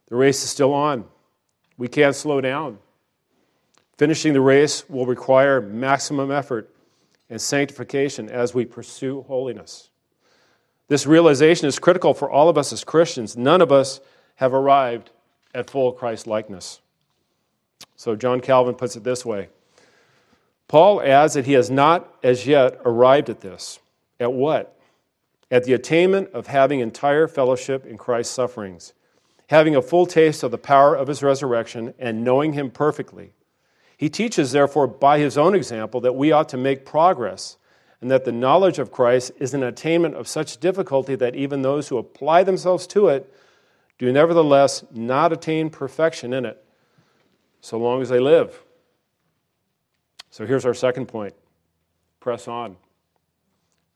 The 0.07 0.15
race 0.15 0.43
is 0.43 0.49
still 0.49 0.73
on. 0.73 1.05
We 1.77 1.87
can't 1.87 2.15
slow 2.15 2.41
down. 2.41 2.79
Finishing 3.97 4.33
the 4.33 4.41
race 4.41 4.87
will 4.89 5.05
require 5.05 5.61
maximum 5.61 6.31
effort 6.31 6.69
and 7.29 7.41
sanctification 7.41 8.29
as 8.29 8.53
we 8.53 8.65
pursue 8.65 9.23
holiness. 9.23 9.89
This 10.87 11.07
realization 11.07 11.67
is 11.67 11.79
critical 11.79 12.13
for 12.13 12.29
all 12.29 12.49
of 12.49 12.57
us 12.57 12.71
as 12.71 12.83
Christians. 12.83 13.35
None 13.35 13.61
of 13.61 13.71
us 13.71 13.99
have 14.35 14.53
arrived 14.53 15.09
at 15.53 15.69
full 15.69 15.91
Christ 15.91 16.27
likeness. 16.27 16.81
So, 17.95 18.15
John 18.15 18.41
Calvin 18.41 18.75
puts 18.75 18.95
it 18.95 19.03
this 19.03 19.25
way 19.25 19.49
Paul 20.67 21.01
adds 21.01 21.33
that 21.33 21.45
he 21.45 21.53
has 21.53 21.71
not 21.71 22.13
as 22.23 22.45
yet 22.45 22.79
arrived 22.85 23.29
at 23.29 23.41
this. 23.41 23.79
At 24.19 24.33
what? 24.33 24.77
At 25.51 25.63
the 25.63 25.73
attainment 25.73 26.31
of 26.33 26.47
having 26.47 26.79
entire 26.79 27.27
fellowship 27.27 27.85
in 27.85 27.97
Christ's 27.97 28.33
sufferings, 28.33 28.93
having 29.47 29.75
a 29.75 29.81
full 29.81 30.05
taste 30.05 30.43
of 30.43 30.51
the 30.51 30.57
power 30.57 30.95
of 30.95 31.07
his 31.07 31.21
resurrection, 31.21 31.93
and 31.99 32.23
knowing 32.23 32.53
him 32.53 32.71
perfectly. 32.71 33.33
He 33.97 34.09
teaches, 34.09 34.51
therefore, 34.51 34.87
by 34.87 35.19
his 35.19 35.37
own 35.37 35.55
example, 35.55 36.01
that 36.01 36.15
we 36.15 36.31
ought 36.31 36.49
to 36.49 36.57
make 36.57 36.85
progress 36.85 37.57
and 38.01 38.11
that 38.11 38.25
the 38.25 38.31
knowledge 38.31 38.77
of 38.77 38.91
Christ 38.91 39.31
is 39.39 39.53
an 39.53 39.63
attainment 39.63 40.15
of 40.15 40.27
such 40.27 40.59
difficulty 40.59 41.15
that 41.15 41.35
even 41.35 41.61
those 41.61 41.87
who 41.87 41.97
apply 41.97 42.43
themselves 42.43 42.85
to 42.87 43.07
it 43.07 43.33
do 43.97 44.11
nevertheless 44.11 44.83
not 44.91 45.31
attain 45.31 45.69
perfection 45.69 46.33
in 46.33 46.45
it, 46.45 46.63
so 47.61 47.77
long 47.77 48.01
as 48.01 48.09
they 48.09 48.19
live. 48.19 48.61
So 50.29 50.45
here's 50.45 50.65
our 50.65 50.73
second 50.73 51.07
point 51.07 51.33
press 52.19 52.47
on. 52.47 52.75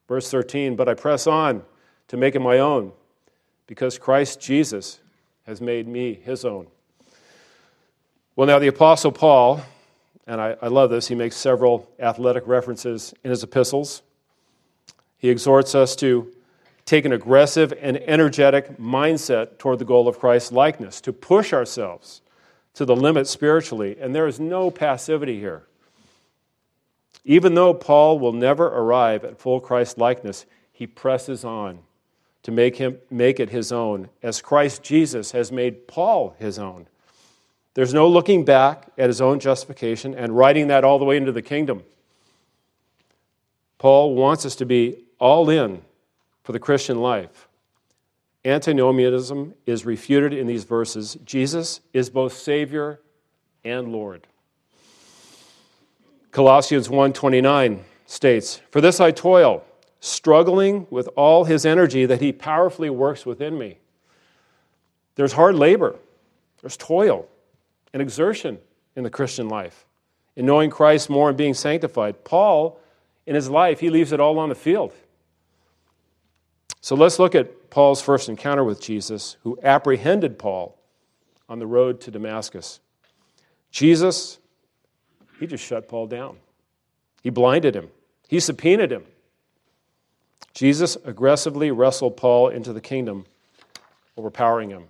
Verse 0.07 0.31
13, 0.31 0.75
but 0.75 0.87
I 0.87 0.93
press 0.93 1.27
on 1.27 1.63
to 2.07 2.17
make 2.17 2.33
it 2.35 2.39
my 2.39 2.59
own, 2.59 2.93
because 3.67 3.99
Christ 3.99 4.39
Jesus 4.39 5.01
has 5.49 5.59
made 5.59 5.87
me 5.87 6.13
his 6.13 6.45
own. 6.45 6.67
Well, 8.35 8.45
now 8.45 8.59
the 8.59 8.67
Apostle 8.67 9.11
Paul, 9.11 9.63
and 10.27 10.39
I, 10.39 10.55
I 10.61 10.67
love 10.67 10.91
this, 10.91 11.07
he 11.07 11.15
makes 11.15 11.35
several 11.35 11.89
athletic 11.99 12.43
references 12.45 13.15
in 13.23 13.31
his 13.31 13.41
epistles. 13.41 14.03
He 15.17 15.29
exhorts 15.29 15.73
us 15.73 15.95
to 15.97 16.31
take 16.85 17.03
an 17.03 17.13
aggressive 17.13 17.73
and 17.81 17.97
energetic 17.97 18.77
mindset 18.77 19.57
toward 19.57 19.79
the 19.79 19.85
goal 19.85 20.07
of 20.07 20.19
Christ's 20.19 20.51
likeness, 20.51 21.01
to 21.01 21.11
push 21.11 21.51
ourselves 21.51 22.21
to 22.75 22.85
the 22.85 22.95
limit 22.95 23.25
spiritually. 23.25 23.97
And 23.99 24.13
there 24.13 24.27
is 24.27 24.39
no 24.39 24.69
passivity 24.69 25.39
here. 25.39 25.63
Even 27.25 27.55
though 27.55 27.73
Paul 27.73 28.19
will 28.19 28.33
never 28.33 28.67
arrive 28.67 29.25
at 29.25 29.39
full 29.39 29.59
Christ 29.59 29.97
likeness, 29.97 30.45
he 30.71 30.85
presses 30.85 31.43
on 31.43 31.79
to 32.43 32.51
make, 32.51 32.77
him, 32.77 32.97
make 33.09 33.39
it 33.39 33.49
his 33.49 33.71
own, 33.71 34.09
as 34.23 34.41
Christ 34.41 34.81
Jesus 34.83 35.31
has 35.31 35.51
made 35.51 35.87
Paul 35.87 36.35
his 36.39 36.57
own. 36.57 36.87
There's 37.73 37.93
no 37.93 38.07
looking 38.07 38.45
back 38.45 38.87
at 38.97 39.07
his 39.07 39.21
own 39.21 39.39
justification 39.39 40.13
and 40.15 40.35
writing 40.35 40.67
that 40.67 40.83
all 40.83 40.99
the 40.99 41.05
way 41.05 41.17
into 41.17 41.31
the 41.31 41.41
kingdom. 41.41 41.83
Paul 43.77 44.15
wants 44.15 44.45
us 44.45 44.55
to 44.57 44.65
be 44.65 45.05
all 45.19 45.49
in 45.49 45.81
for 46.43 46.51
the 46.51 46.59
Christian 46.59 46.99
life. 46.99 47.47
Antinomianism 48.43 49.53
is 49.65 49.85
refuted 49.85 50.33
in 50.33 50.47
these 50.47 50.63
verses. 50.63 51.17
Jesus 51.25 51.81
is 51.93 52.09
both 52.09 52.33
Savior 52.33 52.99
and 53.63 53.91
Lord. 53.91 54.27
Colossians 56.31 56.89
1:29 56.89 57.83
states, 58.05 58.61
"For 58.71 58.81
this 58.81 58.99
I 58.99 59.11
toil, 59.11 59.63
struggling 59.99 60.87
with 60.89 61.09
all 61.15 61.45
his 61.45 61.65
energy 61.65 62.05
that 62.05 62.21
he 62.21 62.31
powerfully 62.31 62.89
works 62.89 63.25
within 63.25 63.57
me." 63.57 63.77
There's 65.15 65.33
hard 65.33 65.55
labor, 65.55 65.95
there's 66.61 66.77
toil 66.77 67.27
and 67.93 68.01
exertion 68.01 68.59
in 68.95 69.03
the 69.03 69.09
Christian 69.09 69.49
life. 69.49 69.85
In 70.35 70.45
knowing 70.45 70.69
Christ 70.69 71.09
more 71.09 71.29
and 71.29 71.37
being 71.37 71.53
sanctified, 71.53 72.23
Paul 72.23 72.79
in 73.25 73.35
his 73.35 73.49
life, 73.49 73.79
he 73.79 73.89
leaves 73.89 74.11
it 74.11 74.19
all 74.19 74.39
on 74.39 74.49
the 74.49 74.55
field. 74.55 74.93
So 76.81 76.95
let's 76.95 77.19
look 77.19 77.35
at 77.35 77.69
Paul's 77.69 78.01
first 78.01 78.29
encounter 78.29 78.63
with 78.63 78.81
Jesus, 78.81 79.37
who 79.43 79.59
apprehended 79.61 80.39
Paul 80.39 80.77
on 81.47 81.59
the 81.59 81.67
road 81.67 81.99
to 82.01 82.11
Damascus. 82.11 82.79
Jesus 83.71 84.39
he 85.39 85.47
just 85.47 85.63
shut 85.63 85.87
Paul 85.87 86.07
down. 86.07 86.37
He 87.23 87.29
blinded 87.29 87.75
him, 87.75 87.89
he 88.27 88.39
subpoenaed 88.39 88.91
him. 88.91 89.05
Jesus 90.53 90.97
aggressively 91.05 91.71
wrestled 91.71 92.17
Paul 92.17 92.49
into 92.49 92.73
the 92.73 92.81
kingdom, 92.81 93.25
overpowering 94.17 94.69
him. 94.69 94.85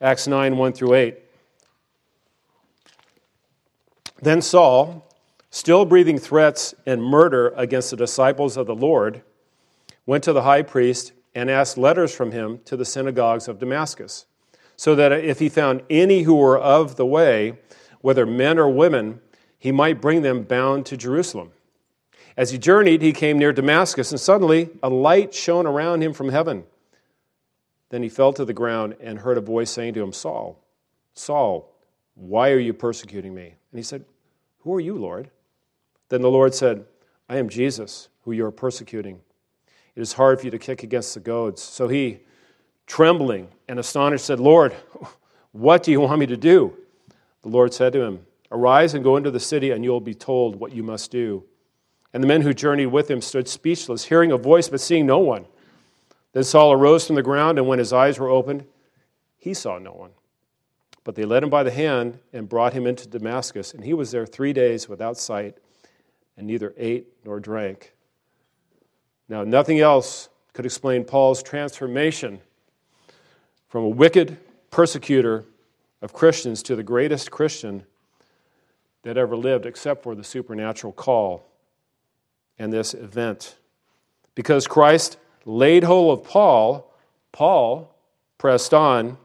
Acts 0.00 0.26
9 0.26 0.56
1 0.56 0.72
through 0.72 0.94
8. 0.94 1.18
Then 4.20 4.40
Saul, 4.40 5.06
still 5.50 5.84
breathing 5.84 6.18
threats 6.18 6.74
and 6.86 7.02
murder 7.02 7.52
against 7.56 7.90
the 7.90 7.96
disciples 7.96 8.56
of 8.56 8.66
the 8.66 8.74
Lord, 8.74 9.22
went 10.06 10.24
to 10.24 10.32
the 10.32 10.42
high 10.42 10.62
priest 10.62 11.12
and 11.34 11.50
asked 11.50 11.76
letters 11.76 12.14
from 12.14 12.32
him 12.32 12.60
to 12.64 12.76
the 12.76 12.84
synagogues 12.84 13.46
of 13.46 13.58
Damascus, 13.58 14.26
so 14.76 14.94
that 14.94 15.12
if 15.12 15.38
he 15.38 15.48
found 15.48 15.82
any 15.90 16.22
who 16.22 16.34
were 16.34 16.58
of 16.58 16.96
the 16.96 17.06
way, 17.06 17.58
whether 18.00 18.24
men 18.24 18.58
or 18.58 18.70
women, 18.70 19.20
he 19.58 19.72
might 19.72 20.00
bring 20.00 20.22
them 20.22 20.42
bound 20.42 20.86
to 20.86 20.96
Jerusalem. 20.96 21.52
As 22.36 22.50
he 22.50 22.58
journeyed, 22.58 23.00
he 23.00 23.12
came 23.12 23.38
near 23.38 23.52
Damascus, 23.52 24.10
and 24.10 24.20
suddenly 24.20 24.68
a 24.82 24.90
light 24.90 25.32
shone 25.32 25.66
around 25.66 26.02
him 26.02 26.12
from 26.12 26.28
heaven. 26.28 26.64
Then 27.88 28.02
he 28.02 28.08
fell 28.08 28.32
to 28.34 28.44
the 28.44 28.52
ground 28.52 28.96
and 29.00 29.18
heard 29.18 29.38
a 29.38 29.40
voice 29.40 29.70
saying 29.70 29.94
to 29.94 30.02
him, 30.02 30.12
Saul, 30.12 30.62
Saul, 31.14 31.72
why 32.14 32.50
are 32.50 32.58
you 32.58 32.74
persecuting 32.74 33.34
me? 33.34 33.44
And 33.46 33.78
he 33.78 33.82
said, 33.82 34.04
Who 34.60 34.74
are 34.74 34.80
you, 34.80 34.94
Lord? 34.94 35.30
Then 36.08 36.22
the 36.22 36.30
Lord 36.30 36.54
said, 36.54 36.84
I 37.28 37.38
am 37.38 37.48
Jesus, 37.48 38.08
who 38.22 38.32
you 38.32 38.44
are 38.44 38.52
persecuting. 38.52 39.20
It 39.94 40.00
is 40.02 40.12
hard 40.12 40.38
for 40.38 40.46
you 40.46 40.50
to 40.50 40.58
kick 40.58 40.82
against 40.82 41.14
the 41.14 41.20
goads. 41.20 41.62
So 41.62 41.88
he, 41.88 42.20
trembling 42.86 43.48
and 43.66 43.78
astonished, 43.78 44.24
said, 44.24 44.40
Lord, 44.40 44.74
what 45.52 45.82
do 45.82 45.90
you 45.90 46.00
want 46.00 46.20
me 46.20 46.26
to 46.26 46.36
do? 46.36 46.76
The 47.42 47.48
Lord 47.48 47.72
said 47.72 47.92
to 47.94 48.02
him, 48.02 48.26
Arise 48.50 48.94
and 48.94 49.02
go 49.02 49.16
into 49.16 49.30
the 49.30 49.40
city, 49.40 49.70
and 49.70 49.82
you 49.82 49.90
will 49.90 50.00
be 50.00 50.14
told 50.14 50.56
what 50.56 50.72
you 50.72 50.82
must 50.82 51.10
do. 51.10 51.44
And 52.16 52.24
the 52.24 52.28
men 52.28 52.40
who 52.40 52.54
journeyed 52.54 52.86
with 52.86 53.10
him 53.10 53.20
stood 53.20 53.46
speechless, 53.46 54.06
hearing 54.06 54.32
a 54.32 54.38
voice 54.38 54.70
but 54.70 54.80
seeing 54.80 55.04
no 55.04 55.18
one. 55.18 55.44
Then 56.32 56.44
Saul 56.44 56.72
arose 56.72 57.06
from 57.06 57.14
the 57.14 57.22
ground, 57.22 57.58
and 57.58 57.68
when 57.68 57.78
his 57.78 57.92
eyes 57.92 58.18
were 58.18 58.30
opened, 58.30 58.64
he 59.36 59.52
saw 59.52 59.76
no 59.76 59.92
one. 59.92 60.12
But 61.04 61.14
they 61.14 61.26
led 61.26 61.42
him 61.42 61.50
by 61.50 61.62
the 61.62 61.70
hand 61.70 62.18
and 62.32 62.48
brought 62.48 62.72
him 62.72 62.86
into 62.86 63.06
Damascus, 63.06 63.74
and 63.74 63.84
he 63.84 63.92
was 63.92 64.12
there 64.12 64.24
three 64.24 64.54
days 64.54 64.88
without 64.88 65.18
sight, 65.18 65.58
and 66.38 66.46
neither 66.46 66.72
ate 66.78 67.06
nor 67.22 67.38
drank. 67.38 67.92
Now, 69.28 69.44
nothing 69.44 69.80
else 69.80 70.30
could 70.54 70.64
explain 70.64 71.04
Paul's 71.04 71.42
transformation 71.42 72.40
from 73.68 73.84
a 73.84 73.90
wicked 73.90 74.38
persecutor 74.70 75.44
of 76.00 76.14
Christians 76.14 76.62
to 76.62 76.76
the 76.76 76.82
greatest 76.82 77.30
Christian 77.30 77.84
that 79.02 79.18
ever 79.18 79.36
lived 79.36 79.66
except 79.66 80.02
for 80.02 80.14
the 80.14 80.24
supernatural 80.24 80.94
call 80.94 81.46
and 82.58 82.72
this 82.72 82.94
event. 82.94 83.56
Because 84.34 84.66
Christ 84.66 85.16
laid 85.44 85.84
hold 85.84 86.18
of 86.18 86.24
Paul, 86.24 86.92
Paul 87.32 87.94
pressed 88.38 88.74
on 88.74 89.18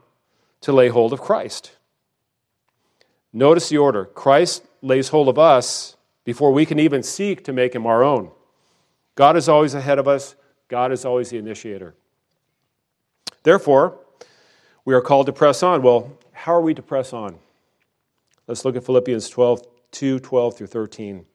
to 0.62 0.72
lay 0.72 0.88
hold 0.88 1.12
of 1.12 1.20
Christ. 1.20 1.72
Notice 3.32 3.68
the 3.68 3.78
order 3.78 4.04
Christ 4.04 4.64
lays 4.82 5.08
hold 5.08 5.28
of 5.28 5.38
us 5.38 5.96
before 6.24 6.52
we 6.52 6.66
can 6.66 6.78
even 6.78 7.02
seek 7.02 7.44
to 7.44 7.52
make 7.52 7.74
him 7.74 7.86
our 7.86 8.02
own. 8.02 8.30
God 9.14 9.36
is 9.36 9.48
always 9.48 9.74
ahead 9.74 9.98
of 9.98 10.08
us, 10.08 10.34
God 10.68 10.92
is 10.92 11.04
always 11.04 11.30
the 11.30 11.38
initiator. 11.38 11.94
Therefore, 13.42 13.98
we 14.84 14.94
are 14.94 15.00
called 15.00 15.26
to 15.26 15.32
press 15.32 15.62
on. 15.62 15.82
Well, 15.82 16.16
how 16.32 16.54
are 16.54 16.60
we 16.60 16.74
to 16.74 16.82
press 16.82 17.12
on? 17.12 17.38
Let's 18.46 18.64
look 18.64 18.76
at 18.76 18.84
Philippians 18.84 19.28
12 19.28 19.62
2 19.92 20.20
12 20.20 20.56
through 20.56 20.66
13. 20.66 21.26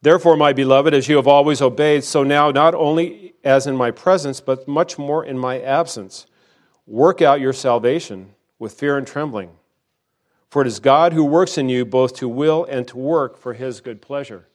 Therefore, 0.00 0.36
my 0.36 0.52
beloved, 0.52 0.94
as 0.94 1.08
you 1.08 1.16
have 1.16 1.26
always 1.26 1.60
obeyed, 1.60 2.04
so 2.04 2.22
now, 2.22 2.50
not 2.50 2.74
only 2.74 3.34
as 3.42 3.66
in 3.66 3.76
my 3.76 3.90
presence, 3.90 4.40
but 4.40 4.68
much 4.68 4.96
more 4.98 5.24
in 5.24 5.38
my 5.38 5.60
absence, 5.60 6.26
work 6.86 7.20
out 7.20 7.40
your 7.40 7.52
salvation 7.52 8.34
with 8.58 8.74
fear 8.74 8.96
and 8.96 9.06
trembling. 9.06 9.50
For 10.50 10.62
it 10.62 10.68
is 10.68 10.80
God 10.80 11.12
who 11.12 11.24
works 11.24 11.58
in 11.58 11.68
you 11.68 11.84
both 11.84 12.14
to 12.16 12.28
will 12.28 12.64
and 12.64 12.86
to 12.88 12.96
work 12.96 13.36
for 13.36 13.54
his 13.54 13.80
good 13.80 14.00
pleasure. 14.00 14.46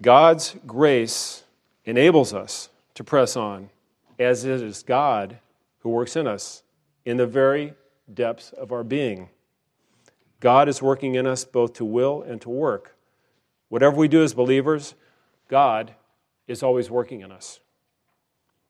God's 0.00 0.56
grace 0.66 1.44
enables 1.84 2.32
us 2.32 2.68
to 2.94 3.04
press 3.04 3.36
on, 3.36 3.70
as 4.18 4.44
it 4.44 4.62
is 4.62 4.82
God 4.82 5.38
who 5.80 5.90
works 5.90 6.16
in 6.16 6.26
us 6.26 6.62
in 7.04 7.16
the 7.16 7.26
very 7.26 7.74
depths 8.12 8.52
of 8.52 8.72
our 8.72 8.84
being. 8.84 9.28
God 10.40 10.68
is 10.68 10.80
working 10.80 11.14
in 11.14 11.26
us 11.26 11.44
both 11.44 11.74
to 11.74 11.84
will 11.84 12.22
and 12.22 12.40
to 12.42 12.48
work. 12.48 12.95
Whatever 13.68 13.96
we 13.96 14.08
do 14.08 14.22
as 14.22 14.34
believers, 14.34 14.94
God 15.48 15.94
is 16.46 16.62
always 16.62 16.90
working 16.90 17.20
in 17.20 17.32
us. 17.32 17.60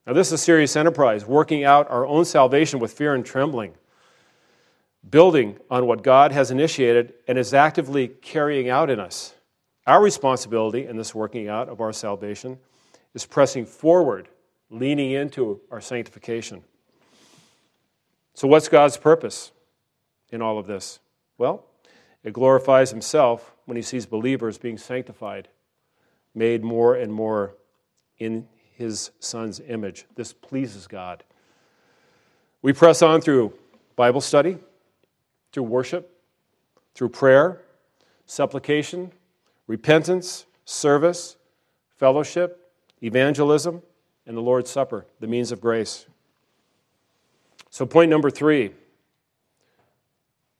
Now, 0.05 0.13
this 0.13 0.27
is 0.27 0.33
a 0.33 0.37
serious 0.37 0.75
enterprise, 0.75 1.25
working 1.25 1.63
out 1.63 1.89
our 1.91 2.05
own 2.05 2.23
salvation 2.23 2.79
with 2.79 2.93
fear 2.93 3.13
and 3.13 3.25
trembling, 3.25 3.73
building 5.07 5.57
on 5.69 5.85
what 5.85 6.01
God 6.01 6.31
has 6.31 6.49
initiated 6.49 7.13
and 7.27 7.37
is 7.37 7.53
actively 7.53 8.07
carrying 8.07 8.69
out 8.69 8.89
in 8.89 8.99
us. 8.99 9.33
Our 9.85 10.01
responsibility 10.01 10.85
in 10.85 10.97
this 10.97 11.13
working 11.13 11.49
out 11.49 11.67
of 11.69 11.81
our 11.81 11.91
salvation 11.91 12.57
is 13.13 13.25
pressing 13.25 13.65
forward, 13.65 14.29
leaning 14.69 15.11
into 15.11 15.59
our 15.71 15.81
sanctification. 15.81 16.63
So, 18.33 18.47
what's 18.47 18.69
God's 18.69 18.97
purpose 18.97 19.51
in 20.31 20.41
all 20.41 20.57
of 20.57 20.67
this? 20.67 20.99
Well, 21.37 21.65
it 22.23 22.31
glorifies 22.31 22.91
Himself 22.91 23.53
when 23.67 23.75
He 23.75 23.83
sees 23.83 24.05
believers 24.05 24.57
being 24.57 24.77
sanctified, 24.77 25.49
made 26.33 26.63
more 26.63 26.95
and 26.95 27.13
more 27.13 27.53
in 28.17 28.47
His 28.73 29.11
Son's 29.19 29.59
image. 29.59 30.05
This 30.15 30.31
pleases 30.31 30.87
God. 30.87 31.23
We 32.61 32.71
press 32.71 33.01
on 33.01 33.19
through 33.19 33.53
Bible 33.97 34.21
study, 34.21 34.57
through 35.51 35.63
worship, 35.63 36.17
through 36.95 37.09
prayer, 37.09 37.61
supplication, 38.25 39.11
repentance, 39.67 40.45
service, 40.63 41.35
fellowship, 41.97 42.71
evangelism, 43.03 43.81
and 44.25 44.37
the 44.37 44.41
Lord's 44.41 44.69
Supper, 44.69 45.05
the 45.19 45.27
means 45.27 45.51
of 45.51 45.59
grace. 45.59 46.07
So, 47.69 47.85
point 47.85 48.09
number 48.09 48.29
three 48.29 48.71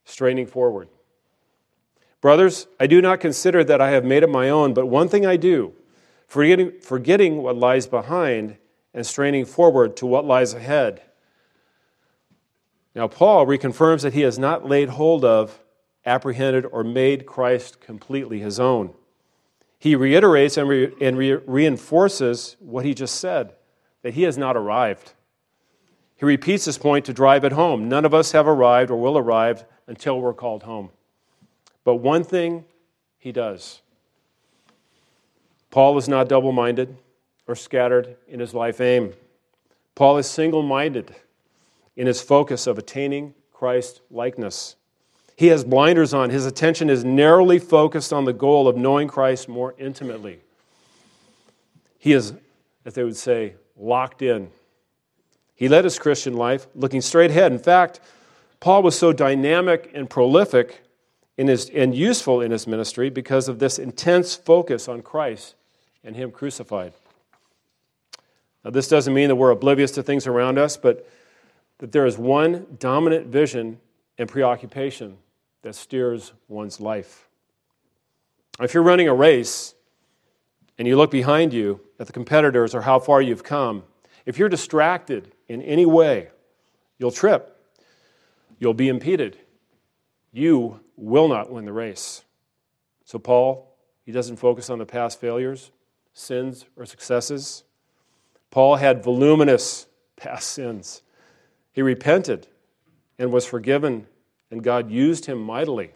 straining 0.03 0.45
forward. 0.45 0.89
Brothers, 2.27 2.67
I 2.77 2.87
do 2.87 3.01
not 3.01 3.21
consider 3.21 3.63
that 3.63 3.79
I 3.79 3.91
have 3.91 4.03
made 4.03 4.21
it 4.21 4.27
my 4.27 4.49
own, 4.49 4.73
but 4.73 4.87
one 4.87 5.07
thing 5.07 5.25
I 5.25 5.37
do, 5.37 5.71
forgetting, 6.27 6.73
forgetting 6.81 7.41
what 7.41 7.55
lies 7.55 7.87
behind 7.87 8.57
and 8.93 9.05
straining 9.05 9.45
forward 9.45 9.95
to 9.95 10.05
what 10.05 10.25
lies 10.25 10.53
ahead. 10.53 11.03
Now, 12.93 13.07
Paul 13.07 13.45
reconfirms 13.45 14.01
that 14.01 14.11
he 14.11 14.23
has 14.23 14.37
not 14.37 14.67
laid 14.67 14.89
hold 14.89 15.23
of, 15.23 15.63
apprehended, 16.05 16.65
or 16.65 16.83
made 16.83 17.25
Christ 17.25 17.79
completely 17.79 18.39
his 18.39 18.59
own. 18.59 18.93
He 19.79 19.95
reiterates 19.95 20.57
and, 20.57 20.67
re- 20.67 20.93
and 20.99 21.17
re- 21.17 21.39
reinforces 21.45 22.57
what 22.59 22.83
he 22.83 22.93
just 22.93 23.15
said 23.15 23.53
that 24.01 24.15
he 24.15 24.23
has 24.23 24.37
not 24.37 24.57
arrived. 24.57 25.13
He 26.17 26.25
repeats 26.25 26.65
this 26.65 26.77
point 26.77 27.05
to 27.05 27.13
drive 27.13 27.45
it 27.45 27.53
home. 27.53 27.87
None 27.87 28.03
of 28.03 28.13
us 28.13 28.33
have 28.33 28.49
arrived 28.49 28.91
or 28.91 28.99
will 28.99 29.17
arrive 29.17 29.63
until 29.87 30.19
we're 30.19 30.33
called 30.33 30.63
home. 30.63 30.89
But 31.87 32.01
one 32.01 32.25
thing 32.25 32.65
he 33.17 33.31
does 33.31 33.81
Paul 35.71 35.97
is 35.97 36.09
not 36.09 36.27
double 36.27 36.51
minded 36.51 36.97
or 37.47 37.55
scattered 37.55 38.17
in 38.27 38.41
his 38.41 38.53
life 38.53 38.81
aim. 38.81 39.13
Paul 39.95 40.17
is 40.17 40.27
single 40.29 40.63
minded 40.63 41.15
in 41.95 42.05
his 42.05 42.21
focus 42.21 42.67
of 42.67 42.77
attaining 42.77 43.35
Christ 43.53 44.01
likeness. 44.11 44.75
He 45.37 45.47
has 45.47 45.63
blinders 45.63 46.13
on. 46.13 46.29
His 46.29 46.45
attention 46.45 46.89
is 46.89 47.05
narrowly 47.05 47.57
focused 47.57 48.11
on 48.11 48.25
the 48.25 48.33
goal 48.33 48.67
of 48.67 48.75
knowing 48.75 49.07
Christ 49.07 49.47
more 49.47 49.73
intimately. 49.77 50.41
He 51.99 52.11
is, 52.11 52.33
as 52.83 52.95
they 52.95 53.05
would 53.05 53.15
say, 53.15 53.53
locked 53.77 54.21
in. 54.21 54.51
He 55.55 55.69
led 55.69 55.85
his 55.85 55.97
Christian 55.97 56.33
life 56.33 56.67
looking 56.75 56.99
straight 56.99 57.31
ahead. 57.31 57.53
In 57.53 57.59
fact, 57.59 58.01
Paul 58.59 58.83
was 58.83 58.99
so 58.99 59.13
dynamic 59.13 59.89
and 59.93 60.09
prolific 60.09 60.83
in 61.37 61.47
his, 61.47 61.69
and 61.69 61.95
useful 61.95 62.41
in 62.41 62.51
his 62.51 62.67
ministry 62.67 63.09
because 63.09 63.47
of 63.47 63.59
this 63.59 63.79
intense 63.79 64.35
focus 64.35 64.87
on 64.87 65.01
Christ 65.01 65.55
and 66.07 66.15
Him 66.15 66.31
crucified. 66.31 66.93
Now, 68.63 68.71
this 68.71 68.87
doesn't 68.87 69.13
mean 69.13 69.27
that 69.27 69.35
we're 69.35 69.51
oblivious 69.51 69.91
to 69.91 70.03
things 70.03 70.25
around 70.25 70.57
us, 70.57 70.77
but 70.77 71.07
that 71.79 71.91
there 71.91 72.05
is 72.05 72.17
one 72.17 72.65
dominant 72.79 73.27
vision 73.27 73.79
and 74.17 74.27
preoccupation 74.27 75.17
that 75.61 75.75
steers 75.75 76.33
one's 76.47 76.79
life. 76.79 77.27
If 78.59 78.73
you're 78.73 78.83
running 78.83 79.07
a 79.07 79.13
race 79.13 79.75
and 80.79 80.87
you 80.87 80.97
look 80.97 81.11
behind 81.11 81.53
you 81.53 81.81
at 81.99 82.07
the 82.07 82.13
competitors 82.13 82.73
or 82.73 82.81
how 82.81 82.99
far 82.99 83.21
you've 83.21 83.43
come, 83.43 83.83
if 84.25 84.39
you're 84.39 84.49
distracted 84.49 85.33
in 85.47 85.61
any 85.61 85.85
way, 85.85 86.29
you'll 86.97 87.11
trip, 87.11 87.61
you'll 88.59 88.73
be 88.73 88.87
impeded. 88.87 89.37
You 90.31 90.79
will 90.95 91.27
not 91.27 91.51
win 91.51 91.65
the 91.65 91.73
race. 91.73 92.23
So, 93.05 93.19
Paul, 93.19 93.75
he 94.05 94.11
doesn't 94.11 94.37
focus 94.37 94.69
on 94.69 94.79
the 94.79 94.85
past 94.85 95.19
failures, 95.19 95.71
sins, 96.13 96.65
or 96.75 96.85
successes. 96.85 97.63
Paul 98.51 98.75
had 98.75 99.03
voluminous 99.03 99.87
past 100.15 100.49
sins. 100.49 101.03
He 101.71 101.81
repented 101.81 102.47
and 103.19 103.31
was 103.31 103.45
forgiven, 103.45 104.07
and 104.51 104.63
God 104.63 104.89
used 104.89 105.25
him 105.25 105.41
mightily. 105.41 105.91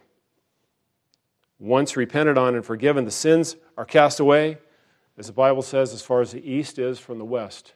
Once 1.59 1.95
repented 1.95 2.37
on 2.37 2.55
and 2.55 2.65
forgiven, 2.65 3.05
the 3.05 3.11
sins 3.11 3.55
are 3.77 3.85
cast 3.85 4.19
away, 4.19 4.57
as 5.17 5.27
the 5.27 5.33
Bible 5.33 5.61
says, 5.61 5.93
as 5.93 6.01
far 6.01 6.21
as 6.21 6.31
the 6.31 6.49
east 6.51 6.79
is 6.79 6.97
from 6.97 7.19
the 7.19 7.25
west. 7.25 7.73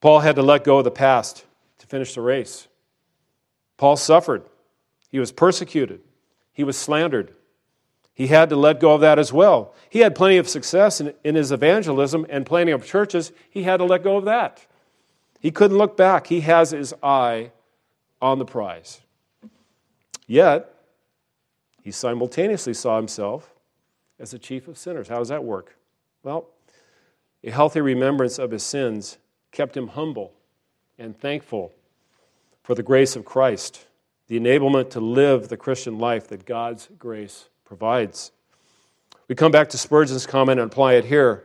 Paul 0.00 0.20
had 0.20 0.36
to 0.36 0.42
let 0.42 0.62
go 0.62 0.78
of 0.78 0.84
the 0.84 0.90
past 0.90 1.44
to 1.78 1.86
finish 1.86 2.14
the 2.14 2.20
race. 2.20 2.68
Paul 3.76 3.96
suffered. 3.96 4.44
He 5.10 5.18
was 5.18 5.32
persecuted. 5.32 6.00
He 6.52 6.64
was 6.64 6.76
slandered. 6.76 7.34
He 8.14 8.28
had 8.28 8.48
to 8.48 8.56
let 8.56 8.80
go 8.80 8.94
of 8.94 9.02
that 9.02 9.18
as 9.18 9.32
well. 9.32 9.74
He 9.90 9.98
had 9.98 10.14
plenty 10.14 10.38
of 10.38 10.48
success 10.48 11.00
in, 11.00 11.12
in 11.22 11.34
his 11.34 11.52
evangelism 11.52 12.26
and 12.30 12.46
planting 12.46 12.74
of 12.74 12.84
churches. 12.84 13.30
He 13.50 13.64
had 13.64 13.76
to 13.76 13.84
let 13.84 14.02
go 14.02 14.16
of 14.16 14.24
that. 14.24 14.66
He 15.40 15.50
couldn't 15.50 15.76
look 15.76 15.96
back. 15.96 16.26
He 16.28 16.40
has 16.40 16.70
his 16.70 16.94
eye 17.02 17.52
on 18.20 18.38
the 18.38 18.44
prize. 18.44 19.02
Yet, 20.26 20.74
he 21.82 21.90
simultaneously 21.90 22.74
saw 22.74 22.96
himself 22.96 23.54
as 24.18 24.30
the 24.30 24.38
chief 24.38 24.66
of 24.66 24.78
sinners. 24.78 25.08
How 25.08 25.18
does 25.18 25.28
that 25.28 25.44
work? 25.44 25.76
Well, 26.22 26.48
a 27.44 27.50
healthy 27.50 27.80
remembrance 27.80 28.38
of 28.38 28.50
his 28.50 28.62
sins 28.62 29.18
kept 29.52 29.76
him 29.76 29.88
humble 29.88 30.32
and 30.98 31.16
thankful 31.16 31.72
for 32.62 32.74
the 32.74 32.82
grace 32.82 33.14
of 33.14 33.24
Christ, 33.24 33.86
the 34.28 34.38
enablement 34.38 34.90
to 34.90 35.00
live 35.00 35.48
the 35.48 35.56
Christian 35.56 35.98
life 35.98 36.28
that 36.28 36.44
God's 36.44 36.88
grace 36.98 37.48
provides. 37.64 38.32
We 39.28 39.34
come 39.34 39.52
back 39.52 39.68
to 39.70 39.78
Spurgeon's 39.78 40.26
comment 40.26 40.60
and 40.60 40.70
apply 40.70 40.94
it 40.94 41.04
here. 41.04 41.44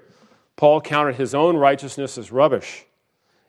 Paul 0.55 0.81
counted 0.81 1.15
his 1.15 1.33
own 1.33 1.57
righteousness 1.57 2.17
as 2.17 2.31
rubbish 2.31 2.85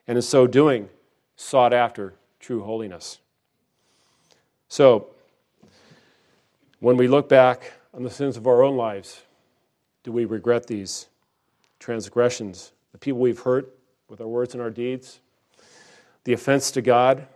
and 0.07 0.17
in 0.17 0.23
so 0.23 0.47
doing, 0.47 0.89
sought 1.37 1.73
after 1.73 2.15
true 2.41 2.63
holiness. 2.63 3.19
So, 4.69 5.09
when 6.81 6.97
we 6.97 7.07
look 7.07 7.29
back 7.29 7.73
on 7.95 8.03
the 8.03 8.11
sins 8.11 8.37
of 8.37 8.47
our 8.47 8.63
own 8.63 8.77
lives, 8.77 9.23
do 10.03 10.11
we 10.11 10.25
regret 10.25 10.67
these 10.67 11.09
transgressions, 11.79 12.73
the 12.93 12.99
people 12.99 13.21
we've 13.21 13.39
hurt 13.39 13.73
with 14.09 14.21
our 14.21 14.27
words 14.27 14.55
and 14.55 14.63
our 14.63 14.71
deeds, 14.71 15.21
the 16.25 16.33
offense 16.33 16.71
to 16.73 16.83
God? 16.83 17.27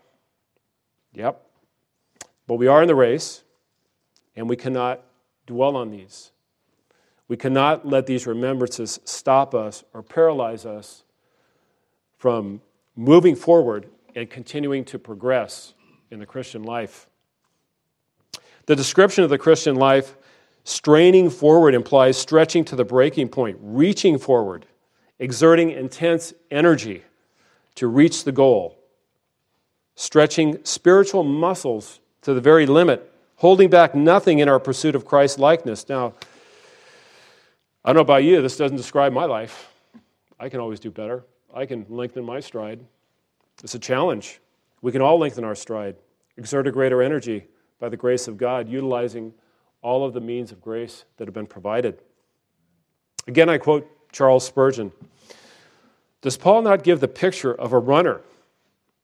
Yep. 1.15 1.46
But 2.47 2.57
we 2.57 2.67
are 2.67 2.83
in 2.83 2.89
the 2.89 2.95
race, 2.95 3.43
and 4.37 4.49
we 4.49 4.57
cannot 4.57 5.03
dwell 5.47 5.77
on 5.77 5.91
these. 5.91 6.31
We 7.29 7.37
cannot 7.37 7.87
let 7.87 8.07
these 8.07 8.27
remembrances 8.27 9.01
stop 9.05 9.55
us 9.55 9.83
or 9.93 10.03
paralyze 10.03 10.65
us 10.65 11.03
from 12.19 12.61
moving 12.95 13.35
forward 13.35 13.89
and 14.15 14.31
continuing 14.31 14.85
to 14.87 14.99
progress 14.99 15.75
in 16.11 16.21
the 16.21 16.27
Christian 16.27 16.63
life. 16.63 17.09
The 18.67 18.77
description 18.77 19.25
of 19.25 19.31
the 19.31 19.39
Christian 19.39 19.77
life, 19.77 20.17
straining 20.65 21.31
forward, 21.31 21.75
implies 21.75 22.17
stretching 22.17 22.65
to 22.67 22.77
the 22.77 22.85
breaking 22.85 23.29
point, 23.29 23.59
reaching 23.61 24.19
forward, 24.19 24.67
exerting 25.19 25.71
intense 25.71 26.33
energy 26.51 27.03
to 27.75 27.89
reach 27.89 28.25
the 28.25 28.33
goal, 28.33 28.79
stretching 29.95 30.65
spiritual 30.65 31.23
muscles 31.25 32.01
to 32.27 32.35
the 32.35 32.41
very 32.41 32.67
limit, 32.67 33.09
holding 33.37 33.71
back 33.71 33.95
nothing 33.95 34.41
in 34.41 34.49
our 34.49 34.59
pursuit 34.59 34.97
of 34.97 35.05
Christ 35.05 35.39
likeness. 35.39 35.89
Now, 35.89 36.12
I 37.85 37.91
don't 37.91 37.95
know 37.95 38.01
about 38.01 38.25
you, 38.25 38.43
this 38.43 38.57
doesn't 38.57 38.77
describe 38.77 39.12
my 39.12 39.27
life. 39.27 39.73
I 40.41 40.49
can 40.49 40.59
always 40.59 40.81
do 40.81 40.91
better. 40.91 41.23
I 41.55 41.67
can 41.67 41.87
lengthen 41.89 42.25
my 42.25 42.41
stride. 42.41 42.81
It's 43.62 43.77
a 43.77 43.79
challenge. 43.79 44.41
We 44.83 44.91
can 44.91 45.03
all 45.03 45.21
lengthen 45.21 45.45
our 45.45 45.55
stride, 45.55 45.95
exert 46.37 46.67
a 46.67 46.73
greater 46.73 47.01
energy 47.01 47.45
by 47.79 47.91
the 47.91 47.97
grace 47.97 48.27
of 48.27 48.37
God, 48.37 48.69
utilizing 48.69 49.33
all 49.81 50.05
of 50.05 50.12
the 50.12 50.21
means 50.21 50.51
of 50.51 50.61
grace 50.61 51.05
that 51.19 51.29
have 51.29 51.35
been 51.35 51.47
provided. 51.47 52.01
Again, 53.29 53.49
I 53.49 53.59
quote 53.59 53.89
Charles 54.11 54.45
Spurgeon 54.45 54.91
Does 56.23 56.37
Paul 56.37 56.62
not 56.62 56.83
give 56.83 56.99
the 56.99 57.07
picture 57.07 57.55
of 57.55 57.73
a 57.73 57.79
runner? 57.79 58.21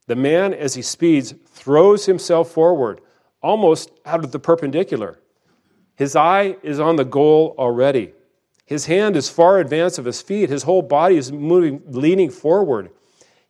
The 0.08 0.16
man, 0.16 0.52
as 0.52 0.74
he 0.74 0.82
speeds, 0.82 1.35
throws 1.46 2.06
himself 2.06 2.50
forward, 2.50 3.00
almost 3.42 3.90
out 4.07 4.24
of 4.24 4.33
the 4.33 4.38
perpendicular. 4.38 5.18
His 5.96 6.16
eye 6.16 6.57
is 6.62 6.81
on 6.81 6.96
the 6.96 7.05
goal 7.05 7.55
already. 7.59 8.12
His 8.64 8.87
hand 8.87 9.16
is 9.16 9.28
far 9.28 9.59
advanced 9.59 9.98
of 9.98 10.05
his 10.05 10.22
feet. 10.22 10.48
His 10.48 10.62
whole 10.62 10.83
body 10.83 11.16
is 11.16 11.31
moving, 11.31 11.83
leaning 11.87 12.31
forward. 12.31 12.90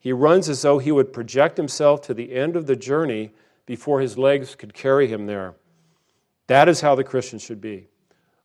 He 0.01 0.13
runs 0.13 0.49
as 0.49 0.63
though 0.63 0.79
he 0.79 0.91
would 0.91 1.13
project 1.13 1.57
himself 1.57 2.03
to 2.03 2.15
the 2.15 2.35
end 2.35 2.57
of 2.57 2.67
the 2.67 2.75
journey 2.75 3.31
before 3.67 4.01
his 4.01 4.19
legs 4.19 4.57
could 4.57 4.75
carry 4.75 5.07
him 5.07 5.27
there. 5.27 5.55
That 6.49 6.69
is 6.69 6.81
how 6.81 6.97
the 6.97 7.05
Christian 7.05 7.39
should 7.39 7.61
be, 7.61 7.87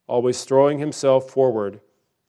always 0.06 0.44
throwing 0.44 0.78
himself 0.78 1.30
forward 1.30 1.80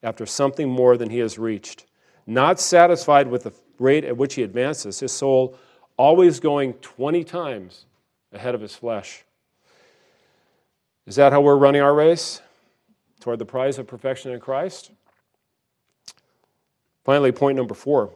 after 0.02 0.26
something 0.26 0.68
more 0.68 0.98
than 0.98 1.12
he 1.12 1.20
has 1.20 1.38
reached. 1.38 1.86
Not 2.26 2.60
satisfied 2.60 3.28
with 3.28 3.44
the 3.44 3.54
rate 3.78 4.04
at 4.04 4.18
which 4.18 4.34
he 4.36 4.44
advances, 4.44 5.00
his 5.00 5.12
soul 5.12 5.56
always 5.96 6.40
going 6.40 6.74
20 6.74 7.24
times 7.24 7.86
ahead 8.32 8.56
of 8.56 8.62
his 8.62 8.76
flesh. 8.76 9.24
Is 11.06 11.16
that 11.16 11.32
how 11.32 11.42
we're 11.42 11.58
running 11.58 11.82
our 11.82 11.94
race? 11.94 12.42
Toward 13.20 13.40
the 13.40 13.46
prize 13.46 13.78
of 13.78 13.88
perfection 13.88 14.32
in 14.32 14.40
Christ? 14.40 14.92
Finally, 17.04 17.32
point 17.32 17.58
number 17.58 17.74
four 17.74 18.14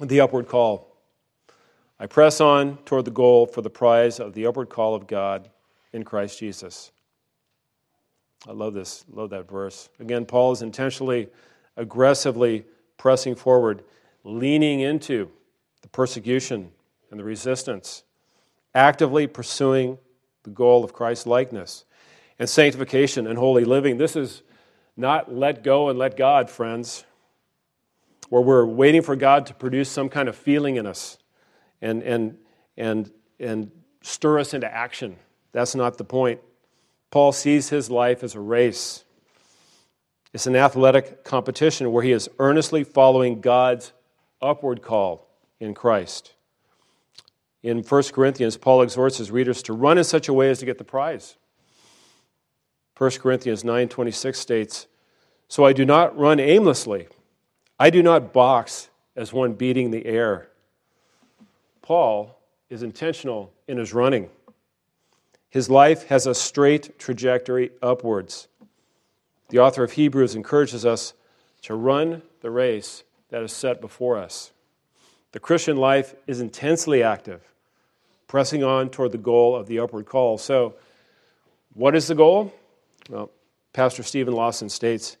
the 0.00 0.20
upward 0.20 0.46
call. 0.46 0.96
I 1.98 2.06
press 2.06 2.40
on 2.40 2.76
toward 2.84 3.06
the 3.06 3.10
goal 3.10 3.46
for 3.46 3.62
the 3.62 3.70
prize 3.70 4.20
of 4.20 4.34
the 4.34 4.46
upward 4.46 4.68
call 4.68 4.94
of 4.94 5.06
God 5.06 5.48
in 5.92 6.04
Christ 6.04 6.38
Jesus. 6.38 6.92
I 8.46 8.52
love 8.52 8.74
this, 8.74 9.04
love 9.10 9.30
that 9.30 9.48
verse. 9.48 9.88
Again, 9.98 10.26
Paul 10.26 10.52
is 10.52 10.60
intentionally, 10.60 11.28
aggressively 11.76 12.66
pressing 12.98 13.34
forward, 13.34 13.82
leaning 14.24 14.80
into 14.80 15.30
the 15.82 15.88
persecution 15.88 16.70
and 17.10 17.18
the 17.18 17.24
resistance, 17.24 18.02
actively 18.76 19.26
pursuing 19.26 19.98
the 20.44 20.50
goal 20.50 20.84
of 20.84 20.92
Christ's 20.92 21.26
likeness 21.26 21.84
and 22.38 22.48
sanctification 22.48 23.26
and 23.26 23.38
holy 23.38 23.64
living. 23.64 23.96
This 23.96 24.14
is 24.14 24.42
not 24.96 25.34
let 25.34 25.64
go 25.64 25.88
and 25.88 25.98
let 25.98 26.16
God, 26.16 26.50
friends, 26.50 27.04
where 28.28 28.42
we're 28.42 28.66
waiting 28.66 29.02
for 29.02 29.16
God 29.16 29.46
to 29.46 29.54
produce 29.54 29.88
some 29.88 30.08
kind 30.08 30.28
of 30.28 30.36
feeling 30.36 30.76
in 30.76 30.86
us 30.86 31.18
and, 31.80 32.02
and, 32.02 32.36
and, 32.76 33.10
and 33.40 33.70
stir 34.02 34.38
us 34.38 34.52
into 34.52 34.72
action. 34.72 35.16
That's 35.52 35.74
not 35.74 35.96
the 35.96 36.04
point. 36.04 36.40
Paul 37.10 37.32
sees 37.32 37.70
his 37.70 37.90
life 37.90 38.22
as 38.22 38.34
a 38.34 38.40
race. 38.40 39.04
It's 40.34 40.46
an 40.46 40.54
athletic 40.54 41.24
competition 41.24 41.90
where 41.92 42.02
he 42.02 42.12
is 42.12 42.28
earnestly 42.38 42.84
following 42.84 43.40
God's 43.40 43.92
upward 44.42 44.82
call 44.82 45.30
in 45.60 45.72
Christ. 45.72 46.35
In 47.62 47.82
1 47.82 48.02
Corinthians, 48.12 48.56
Paul 48.56 48.82
exhorts 48.82 49.18
his 49.18 49.30
readers 49.30 49.62
to 49.64 49.72
run 49.72 49.98
in 49.98 50.04
such 50.04 50.28
a 50.28 50.32
way 50.32 50.50
as 50.50 50.58
to 50.60 50.66
get 50.66 50.78
the 50.78 50.84
prize. 50.84 51.36
1 52.96 53.20
Corinthians 53.20 53.64
9:26 53.64 54.38
states, 54.38 54.86
"So 55.48 55.64
I 55.64 55.72
do 55.72 55.84
not 55.84 56.16
run 56.16 56.40
aimlessly. 56.40 57.08
I 57.78 57.90
do 57.90 58.02
not 58.02 58.32
box 58.32 58.88
as 59.14 59.32
one 59.32 59.54
beating 59.54 59.90
the 59.90 60.06
air." 60.06 60.50
Paul 61.82 62.38
is 62.68 62.82
intentional 62.82 63.52
in 63.68 63.78
his 63.78 63.92
running. 63.92 64.30
His 65.48 65.70
life 65.70 66.06
has 66.08 66.26
a 66.26 66.34
straight 66.34 66.98
trajectory 66.98 67.70
upwards. 67.80 68.48
The 69.48 69.58
author 69.58 69.84
of 69.84 69.92
Hebrews 69.92 70.34
encourages 70.34 70.84
us 70.84 71.14
to 71.62 71.74
run 71.74 72.22
the 72.40 72.50
race 72.50 73.04
that 73.28 73.42
is 73.42 73.52
set 73.52 73.80
before 73.80 74.16
us. 74.16 74.52
The 75.36 75.40
Christian 75.40 75.76
life 75.76 76.14
is 76.26 76.40
intensely 76.40 77.02
active, 77.02 77.42
pressing 78.26 78.64
on 78.64 78.88
toward 78.88 79.12
the 79.12 79.18
goal 79.18 79.54
of 79.54 79.66
the 79.66 79.80
upward 79.80 80.06
call. 80.06 80.38
So, 80.38 80.76
what 81.74 81.94
is 81.94 82.06
the 82.06 82.14
goal? 82.14 82.54
Well, 83.10 83.30
Pastor 83.74 84.02
Steven 84.02 84.32
Lawson 84.32 84.70
states 84.70 85.18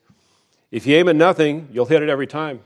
if 0.70 0.86
you 0.86 0.96
aim 0.96 1.10
at 1.10 1.16
nothing, 1.16 1.68
you'll 1.70 1.84
hit 1.84 2.02
it 2.02 2.08
every 2.08 2.26
time. 2.26 2.60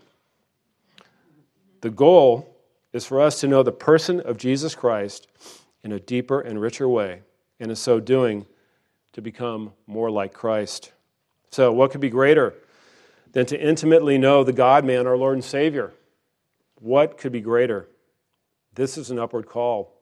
The 1.81 1.91
goal 1.91 2.57
is 2.93 3.05
for 3.05 3.21
us 3.21 3.41
to 3.41 3.49
know 3.49 3.65
the 3.65 3.73
person 3.73 4.21
of 4.21 4.37
Jesus 4.37 4.77
Christ 4.77 5.27
in 5.83 5.91
a 5.91 5.99
deeper 5.99 6.41
and 6.41 6.61
richer 6.61 6.89
way 6.89 7.23
and 7.59 7.69
in 7.69 7.75
so 7.75 7.99
doing, 7.99 8.47
to 9.15 9.21
become 9.21 9.73
more 9.89 10.09
like 10.09 10.33
Christ. 10.33 10.93
So, 11.51 11.73
what 11.73 11.91
could 11.91 12.01
be 12.01 12.11
greater 12.11 12.55
than 13.33 13.45
to 13.47 13.61
intimately 13.61 14.19
know 14.19 14.45
the 14.45 14.53
God 14.53 14.85
man, 14.85 15.09
our 15.09 15.17
Lord 15.17 15.35
and 15.35 15.45
Savior? 15.45 15.93
What 16.81 17.19
could 17.19 17.31
be 17.31 17.41
greater? 17.41 17.89
This 18.75 18.99
is 18.99 19.11
an 19.11 19.19
upward 19.19 19.47
call. 19.47 19.93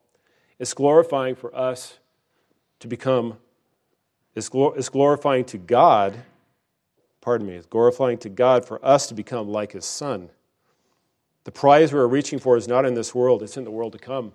It's 0.59 0.75
glorifying 0.75 1.35
for 1.35 1.55
us 1.55 1.99
to 2.81 2.89
become, 2.89 3.37
it's, 4.35 4.49
glorifying 4.49 5.45
to 5.47 5.59
God, 5.59 6.17
pardon 7.21 7.47
me, 7.47 7.55
it's 7.55 7.67
glorifying 7.67 8.19
to 8.19 8.29
God 8.29 8.65
for 8.65 8.85
us 8.85 9.09
to 9.09 9.15
become 9.15 9.49
like 9.49 9.73
His 9.73 9.85
Son. 9.85 10.31
The 11.45 11.51
prize 11.51 11.93
we're 11.93 12.07
reaching 12.07 12.39
for 12.39 12.57
is 12.57 12.69
not 12.69 12.85
in 12.85 12.95
this 12.95 13.15
world, 13.15 13.43
it's 13.43 13.57
in 13.57 13.65
the 13.65 13.71
world 13.71 13.93
to 13.93 13.99
come. 13.99 14.33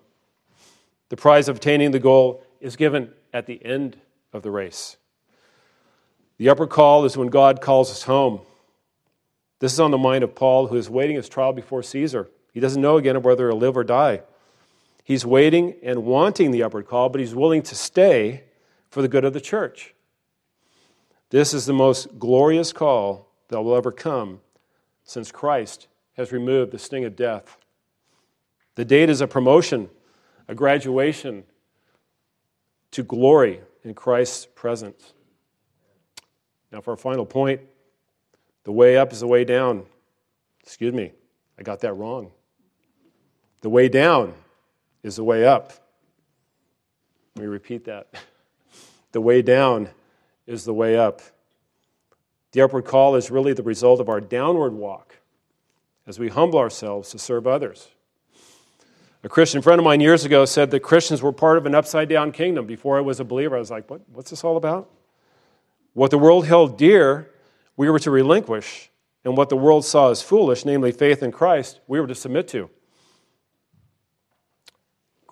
The 1.08 1.16
prize 1.16 1.48
of 1.48 1.56
attaining 1.56 1.92
the 1.92 1.98
goal 1.98 2.44
is 2.60 2.76
given 2.76 3.10
at 3.32 3.46
the 3.46 3.64
end 3.64 3.98
of 4.32 4.42
the 4.42 4.50
race. 4.50 4.96
The 6.38 6.48
upper 6.48 6.66
call 6.66 7.04
is 7.04 7.16
when 7.16 7.28
God 7.28 7.60
calls 7.60 7.90
us 7.90 8.02
home. 8.02 8.40
This 9.60 9.72
is 9.72 9.80
on 9.80 9.92
the 9.92 9.98
mind 9.98 10.24
of 10.24 10.34
Paul, 10.34 10.66
who 10.66 10.76
is 10.76 10.90
waiting 10.90 11.16
his 11.16 11.28
trial 11.28 11.52
before 11.52 11.82
Caesar. 11.82 12.28
He 12.54 12.60
doesn't 12.60 12.80
know 12.80 12.96
again 12.96 13.20
whether 13.20 13.50
he'll 13.50 13.58
live 13.58 13.76
or 13.76 13.84
die. 13.84 14.22
He's 15.02 15.26
waiting 15.26 15.74
and 15.82 16.04
wanting 16.04 16.52
the 16.52 16.62
upward 16.62 16.86
call, 16.86 17.10
but 17.10 17.20
he's 17.20 17.34
willing 17.34 17.62
to 17.62 17.74
stay 17.74 18.44
for 18.88 19.02
the 19.02 19.08
good 19.08 19.24
of 19.24 19.34
the 19.34 19.40
church. 19.40 19.92
This 21.30 21.52
is 21.52 21.66
the 21.66 21.72
most 21.72 22.18
glorious 22.18 22.72
call 22.72 23.28
that 23.48 23.60
will 23.60 23.74
ever 23.74 23.90
come 23.90 24.40
since 25.02 25.32
Christ 25.32 25.88
has 26.16 26.32
removed 26.32 26.70
the 26.70 26.78
sting 26.78 27.04
of 27.04 27.16
death. 27.16 27.58
The 28.76 28.84
date 28.84 29.10
is 29.10 29.20
a 29.20 29.26
promotion, 29.26 29.90
a 30.48 30.54
graduation, 30.54 31.42
to 32.92 33.02
glory 33.02 33.60
in 33.82 33.94
Christ's 33.94 34.46
presence. 34.46 35.12
Now, 36.70 36.80
for 36.80 36.92
our 36.92 36.96
final 36.96 37.26
point, 37.26 37.60
the 38.62 38.72
way 38.72 38.96
up 38.96 39.12
is 39.12 39.20
the 39.20 39.26
way 39.26 39.44
down. 39.44 39.84
Excuse 40.60 40.94
me, 40.94 41.12
I 41.58 41.62
got 41.62 41.80
that 41.80 41.94
wrong. 41.94 42.30
The 43.64 43.70
way 43.70 43.88
down 43.88 44.34
is 45.02 45.16
the 45.16 45.24
way 45.24 45.46
up. 45.46 45.72
Let 47.34 47.44
me 47.44 47.48
repeat 47.48 47.86
that. 47.86 48.08
The 49.12 49.20
way 49.20 49.42
down 49.42 49.88
is 50.44 50.64
the 50.64 50.74
way 50.74 50.98
up. 50.98 51.22
The 52.50 52.62
upward 52.62 52.84
call 52.84 53.14
is 53.14 53.30
really 53.30 53.52
the 53.52 53.62
result 53.62 54.00
of 54.00 54.08
our 54.08 54.20
downward 54.20 54.72
walk 54.72 55.14
as 56.04 56.18
we 56.18 56.28
humble 56.28 56.58
ourselves 56.58 57.10
to 57.10 57.18
serve 57.20 57.46
others. 57.46 57.88
A 59.22 59.28
Christian 59.28 59.62
friend 59.62 59.78
of 59.78 59.84
mine 59.84 60.00
years 60.00 60.24
ago 60.24 60.44
said 60.46 60.72
that 60.72 60.80
Christians 60.80 61.22
were 61.22 61.32
part 61.32 61.58
of 61.58 61.64
an 61.64 61.76
upside 61.76 62.08
down 62.08 62.32
kingdom. 62.32 62.66
Before 62.66 62.98
I 62.98 63.02
was 63.02 63.20
a 63.20 63.24
believer, 63.24 63.54
I 63.54 63.60
was 63.60 63.70
like, 63.70 63.88
what, 63.88 64.00
what's 64.12 64.30
this 64.30 64.42
all 64.42 64.56
about? 64.56 64.90
What 65.92 66.10
the 66.10 66.18
world 66.18 66.44
held 66.44 66.76
dear, 66.76 67.30
we 67.76 67.88
were 67.88 68.00
to 68.00 68.10
relinquish, 68.10 68.90
and 69.24 69.36
what 69.36 69.48
the 69.48 69.56
world 69.56 69.84
saw 69.84 70.10
as 70.10 70.22
foolish, 70.22 70.64
namely 70.64 70.90
faith 70.90 71.22
in 71.22 71.30
Christ, 71.30 71.78
we 71.86 72.00
were 72.00 72.08
to 72.08 72.16
submit 72.16 72.48
to. 72.48 72.68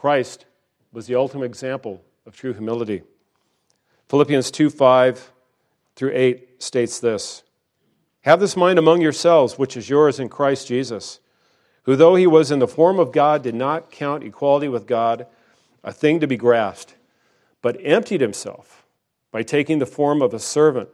Christ 0.03 0.47
was 0.93 1.07
the 1.07 1.15
ultimate 1.15 1.45
example 1.45 2.03
of 2.27 2.35
true 2.35 2.53
humility. 2.53 3.05
Philippians 4.09 4.51
2 4.51 4.69
5 4.69 5.31
through 5.95 6.11
8 6.13 6.61
states 6.61 6.99
this 6.99 7.45
Have 8.23 8.41
this 8.41 8.57
mind 8.57 8.81
among 8.81 9.01
yourselves, 9.01 9.61
which 9.61 9.77
is 9.77 9.89
yours 9.89 10.19
in 10.19 10.29
Christ 10.29 10.67
Jesus 10.67 11.21
who, 11.85 11.95
though 11.95 12.17
he 12.17 12.27
was 12.27 12.51
in 12.51 12.59
the 12.59 12.67
form 12.67 12.99
of 12.99 13.13
God, 13.13 13.45
did 13.45 13.55
not 13.55 13.93
count 13.93 14.25
equality 14.25 14.67
with 14.67 14.89
God 14.89 15.25
a 15.85 15.93
thing 15.93 16.19
to 16.19 16.27
be 16.27 16.37
grasped, 16.37 16.97
but 17.61 17.77
emptied 17.81 18.21
himself 18.21 18.85
by 19.31 19.45
taking 19.45 19.79
the 19.79 19.87
form 19.87 20.21
of 20.21 20.35
a 20.35 20.41
servant. 20.41 20.89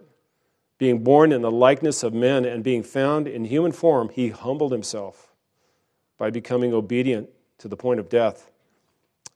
Being 0.76 1.02
born 1.02 1.32
in 1.32 1.40
the 1.40 1.50
likeness 1.50 2.02
of 2.02 2.12
men 2.12 2.44
and 2.44 2.62
being 2.62 2.82
found 2.82 3.26
in 3.26 3.46
human 3.46 3.72
form, 3.72 4.10
he 4.10 4.28
humbled 4.28 4.70
himself 4.70 5.32
by 6.18 6.28
becoming 6.28 6.74
obedient 6.74 7.30
to 7.56 7.68
the 7.68 7.76
point 7.76 8.00
of 8.00 8.10
death, 8.10 8.50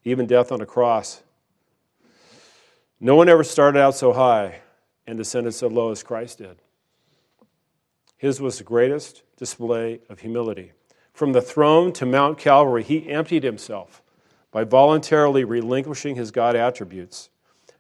even 0.04 0.26
death 0.26 0.52
on 0.52 0.60
a 0.60 0.66
cross. 0.66 1.22
No 3.00 3.16
one 3.16 3.28
ever 3.28 3.44
started 3.44 3.78
out 3.78 3.94
so 3.94 4.12
high 4.12 4.60
and 5.06 5.18
descended 5.18 5.54
so 5.54 5.68
low 5.68 5.90
as 5.90 6.02
Christ 6.02 6.38
did. 6.38 6.56
His 8.16 8.40
was 8.40 8.58
the 8.58 8.64
greatest 8.64 9.22
display 9.36 10.00
of 10.08 10.20
humility. 10.20 10.72
From 11.12 11.32
the 11.32 11.42
throne 11.42 11.92
to 11.94 12.06
Mount 12.06 12.38
Calvary, 12.38 12.84
he 12.84 13.10
emptied 13.10 13.42
himself 13.42 14.02
by 14.52 14.64
voluntarily 14.64 15.44
relinquishing 15.44 16.14
his 16.14 16.30
God 16.30 16.54
attributes, 16.54 17.30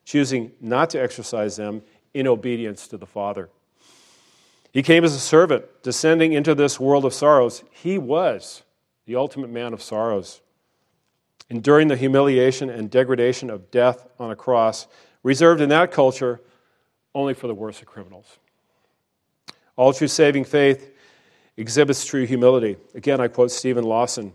choosing 0.04 0.52
not 0.60 0.90
to 0.90 1.00
exercise 1.00 1.56
them 1.56 1.82
in 2.12 2.26
obedience 2.26 2.88
to 2.88 2.96
the 2.96 3.06
Father. 3.06 3.48
He 4.72 4.82
came 4.82 5.04
as 5.04 5.14
a 5.14 5.20
servant, 5.20 5.64
descending 5.82 6.32
into 6.32 6.54
this 6.54 6.80
world 6.80 7.04
of 7.04 7.14
sorrows. 7.14 7.62
He 7.70 7.98
was 7.98 8.62
the 9.06 9.16
ultimate 9.16 9.50
man 9.50 9.72
of 9.72 9.82
sorrows, 9.82 10.40
enduring 11.48 11.88
the 11.88 11.96
humiliation 11.96 12.70
and 12.70 12.90
degradation 12.90 13.50
of 13.50 13.70
death 13.70 14.06
on 14.18 14.30
a 14.30 14.36
cross, 14.36 14.86
reserved 15.22 15.60
in 15.60 15.68
that 15.68 15.90
culture 15.90 16.40
only 17.14 17.34
for 17.34 17.46
the 17.46 17.54
worst 17.54 17.80
of 17.80 17.86
criminals. 17.86 18.38
All 19.76 19.92
true 19.92 20.08
saving 20.08 20.44
faith 20.44 20.92
exhibits 21.56 22.04
true 22.04 22.26
humility. 22.26 22.76
Again, 22.94 23.20
I 23.20 23.28
quote 23.28 23.50
Steven 23.50 23.84
Lawson 23.84 24.32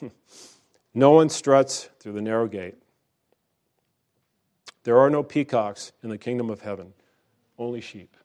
hmm, 0.00 0.08
No 0.94 1.12
one 1.12 1.28
struts 1.28 1.88
through 2.00 2.12
the 2.12 2.22
narrow 2.22 2.46
gate. 2.46 2.74
There 4.84 4.98
are 4.98 5.08
no 5.08 5.22
peacocks 5.22 5.92
in 6.02 6.10
the 6.10 6.18
kingdom 6.18 6.50
of 6.50 6.60
heaven, 6.60 6.92
only 7.58 7.80
sheep. 7.80 8.16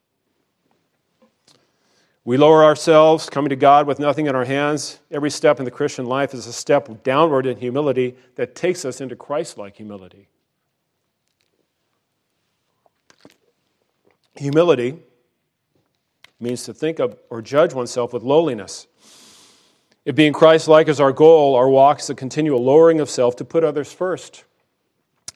We 2.30 2.36
lower 2.36 2.62
ourselves, 2.62 3.28
coming 3.28 3.48
to 3.48 3.56
God 3.56 3.88
with 3.88 3.98
nothing 3.98 4.26
in 4.26 4.36
our 4.36 4.44
hands. 4.44 5.00
Every 5.10 5.30
step 5.30 5.58
in 5.58 5.64
the 5.64 5.70
Christian 5.72 6.06
life 6.06 6.32
is 6.32 6.46
a 6.46 6.52
step 6.52 7.02
downward 7.02 7.44
in 7.44 7.56
humility 7.56 8.14
that 8.36 8.54
takes 8.54 8.84
us 8.84 9.00
into 9.00 9.16
Christ 9.16 9.58
like 9.58 9.78
humility. 9.78 10.28
Humility 14.36 15.00
means 16.38 16.62
to 16.66 16.72
think 16.72 17.00
of 17.00 17.18
or 17.30 17.42
judge 17.42 17.74
oneself 17.74 18.12
with 18.12 18.22
lowliness. 18.22 18.86
If 20.04 20.14
being 20.14 20.32
Christ 20.32 20.68
like 20.68 20.86
is 20.86 21.00
our 21.00 21.10
goal, 21.10 21.56
our 21.56 21.68
walk 21.68 21.98
is 21.98 22.10
a 22.10 22.14
continual 22.14 22.62
lowering 22.62 23.00
of 23.00 23.10
self 23.10 23.34
to 23.38 23.44
put 23.44 23.64
others 23.64 23.92
first. 23.92 24.44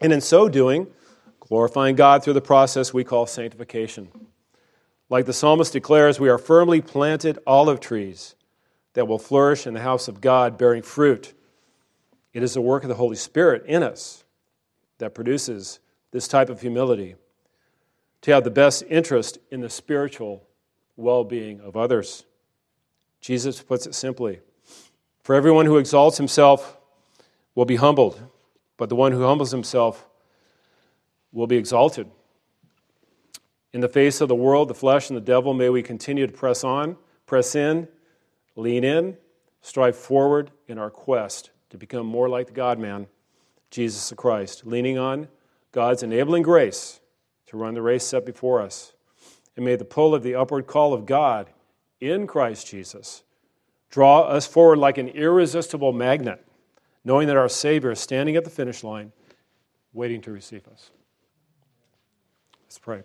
And 0.00 0.12
in 0.12 0.20
so 0.20 0.48
doing, 0.48 0.86
glorifying 1.40 1.96
God 1.96 2.22
through 2.22 2.34
the 2.34 2.40
process 2.40 2.94
we 2.94 3.02
call 3.02 3.26
sanctification. 3.26 4.10
Like 5.10 5.26
the 5.26 5.32
psalmist 5.32 5.72
declares, 5.72 6.18
we 6.18 6.28
are 6.28 6.38
firmly 6.38 6.80
planted 6.80 7.38
olive 7.46 7.80
trees 7.80 8.34
that 8.94 9.06
will 9.06 9.18
flourish 9.18 9.66
in 9.66 9.74
the 9.74 9.80
house 9.80 10.08
of 10.08 10.20
God, 10.20 10.56
bearing 10.56 10.82
fruit. 10.82 11.34
It 12.32 12.42
is 12.42 12.54
the 12.54 12.60
work 12.60 12.82
of 12.84 12.88
the 12.88 12.94
Holy 12.94 13.16
Spirit 13.16 13.64
in 13.66 13.82
us 13.82 14.24
that 14.98 15.14
produces 15.14 15.80
this 16.10 16.28
type 16.28 16.48
of 16.48 16.60
humility 16.60 17.16
to 18.22 18.32
have 18.32 18.44
the 18.44 18.50
best 18.50 18.82
interest 18.88 19.38
in 19.50 19.60
the 19.60 19.68
spiritual 19.68 20.46
well 20.96 21.24
being 21.24 21.60
of 21.60 21.76
others. 21.76 22.24
Jesus 23.20 23.62
puts 23.62 23.86
it 23.86 23.94
simply 23.94 24.40
For 25.22 25.34
everyone 25.34 25.66
who 25.66 25.76
exalts 25.78 26.16
himself 26.16 26.78
will 27.54 27.64
be 27.64 27.76
humbled, 27.76 28.20
but 28.76 28.88
the 28.88 28.96
one 28.96 29.12
who 29.12 29.22
humbles 29.22 29.50
himself 29.50 30.06
will 31.32 31.46
be 31.46 31.56
exalted. 31.56 32.08
In 33.74 33.80
the 33.80 33.88
face 33.88 34.20
of 34.20 34.28
the 34.28 34.36
world, 34.36 34.68
the 34.68 34.74
flesh, 34.74 35.10
and 35.10 35.16
the 35.16 35.20
devil, 35.20 35.52
may 35.52 35.68
we 35.68 35.82
continue 35.82 36.28
to 36.28 36.32
press 36.32 36.62
on, 36.62 36.96
press 37.26 37.56
in, 37.56 37.88
lean 38.54 38.84
in, 38.84 39.16
strive 39.62 39.96
forward 39.96 40.52
in 40.68 40.78
our 40.78 40.90
quest 40.90 41.50
to 41.70 41.76
become 41.76 42.06
more 42.06 42.28
like 42.28 42.46
the 42.46 42.52
God 42.52 42.78
man, 42.78 43.08
Jesus 43.72 44.12
Christ, 44.16 44.64
leaning 44.64 44.96
on 44.96 45.26
God's 45.72 46.04
enabling 46.04 46.44
grace 46.44 47.00
to 47.46 47.56
run 47.56 47.74
the 47.74 47.82
race 47.82 48.04
set 48.04 48.24
before 48.24 48.62
us. 48.62 48.92
And 49.56 49.64
may 49.64 49.74
the 49.74 49.84
pull 49.84 50.14
of 50.14 50.22
the 50.22 50.36
upward 50.36 50.68
call 50.68 50.94
of 50.94 51.04
God 51.04 51.48
in 52.00 52.28
Christ 52.28 52.68
Jesus 52.68 53.24
draw 53.90 54.20
us 54.20 54.46
forward 54.46 54.78
like 54.78 54.98
an 54.98 55.08
irresistible 55.08 55.92
magnet, 55.92 56.46
knowing 57.04 57.26
that 57.26 57.36
our 57.36 57.48
Savior 57.48 57.90
is 57.90 57.98
standing 57.98 58.36
at 58.36 58.44
the 58.44 58.50
finish 58.50 58.84
line, 58.84 59.10
waiting 59.92 60.20
to 60.20 60.30
receive 60.30 60.68
us. 60.68 60.92
Let's 62.62 62.78
pray. 62.78 63.02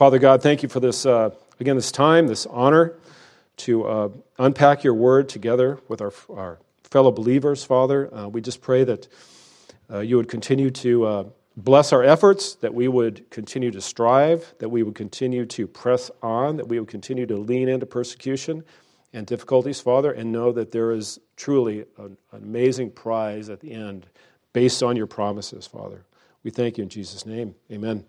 Father 0.00 0.18
God, 0.18 0.42
thank 0.42 0.62
you 0.62 0.68
for 0.70 0.80
this, 0.80 1.04
uh, 1.04 1.28
again, 1.60 1.76
this 1.76 1.92
time, 1.92 2.26
this 2.26 2.46
honor 2.46 2.94
to 3.58 3.84
uh, 3.84 4.08
unpack 4.38 4.82
your 4.82 4.94
word 4.94 5.28
together 5.28 5.78
with 5.88 6.00
our, 6.00 6.10
our 6.34 6.58
fellow 6.84 7.12
believers, 7.12 7.64
Father. 7.64 8.08
Uh, 8.14 8.26
we 8.26 8.40
just 8.40 8.62
pray 8.62 8.82
that 8.82 9.08
uh, 9.92 9.98
you 9.98 10.16
would 10.16 10.30
continue 10.30 10.70
to 10.70 11.04
uh, 11.04 11.24
bless 11.58 11.92
our 11.92 12.02
efforts, 12.02 12.54
that 12.54 12.72
we 12.72 12.88
would 12.88 13.28
continue 13.28 13.70
to 13.70 13.82
strive, 13.82 14.54
that 14.58 14.70
we 14.70 14.82
would 14.82 14.94
continue 14.94 15.44
to 15.44 15.66
press 15.66 16.10
on, 16.22 16.56
that 16.56 16.66
we 16.66 16.80
would 16.80 16.88
continue 16.88 17.26
to 17.26 17.36
lean 17.36 17.68
into 17.68 17.84
persecution 17.84 18.64
and 19.12 19.26
difficulties, 19.26 19.82
Father, 19.82 20.12
and 20.12 20.32
know 20.32 20.50
that 20.50 20.72
there 20.72 20.92
is 20.92 21.20
truly 21.36 21.84
an, 21.98 22.16
an 22.32 22.42
amazing 22.42 22.90
prize 22.90 23.50
at 23.50 23.60
the 23.60 23.70
end 23.70 24.06
based 24.54 24.82
on 24.82 24.96
your 24.96 25.06
promises, 25.06 25.66
Father. 25.66 26.06
We 26.42 26.50
thank 26.50 26.78
you 26.78 26.84
in 26.84 26.88
Jesus' 26.88 27.26
name. 27.26 27.54
Amen. 27.70 28.06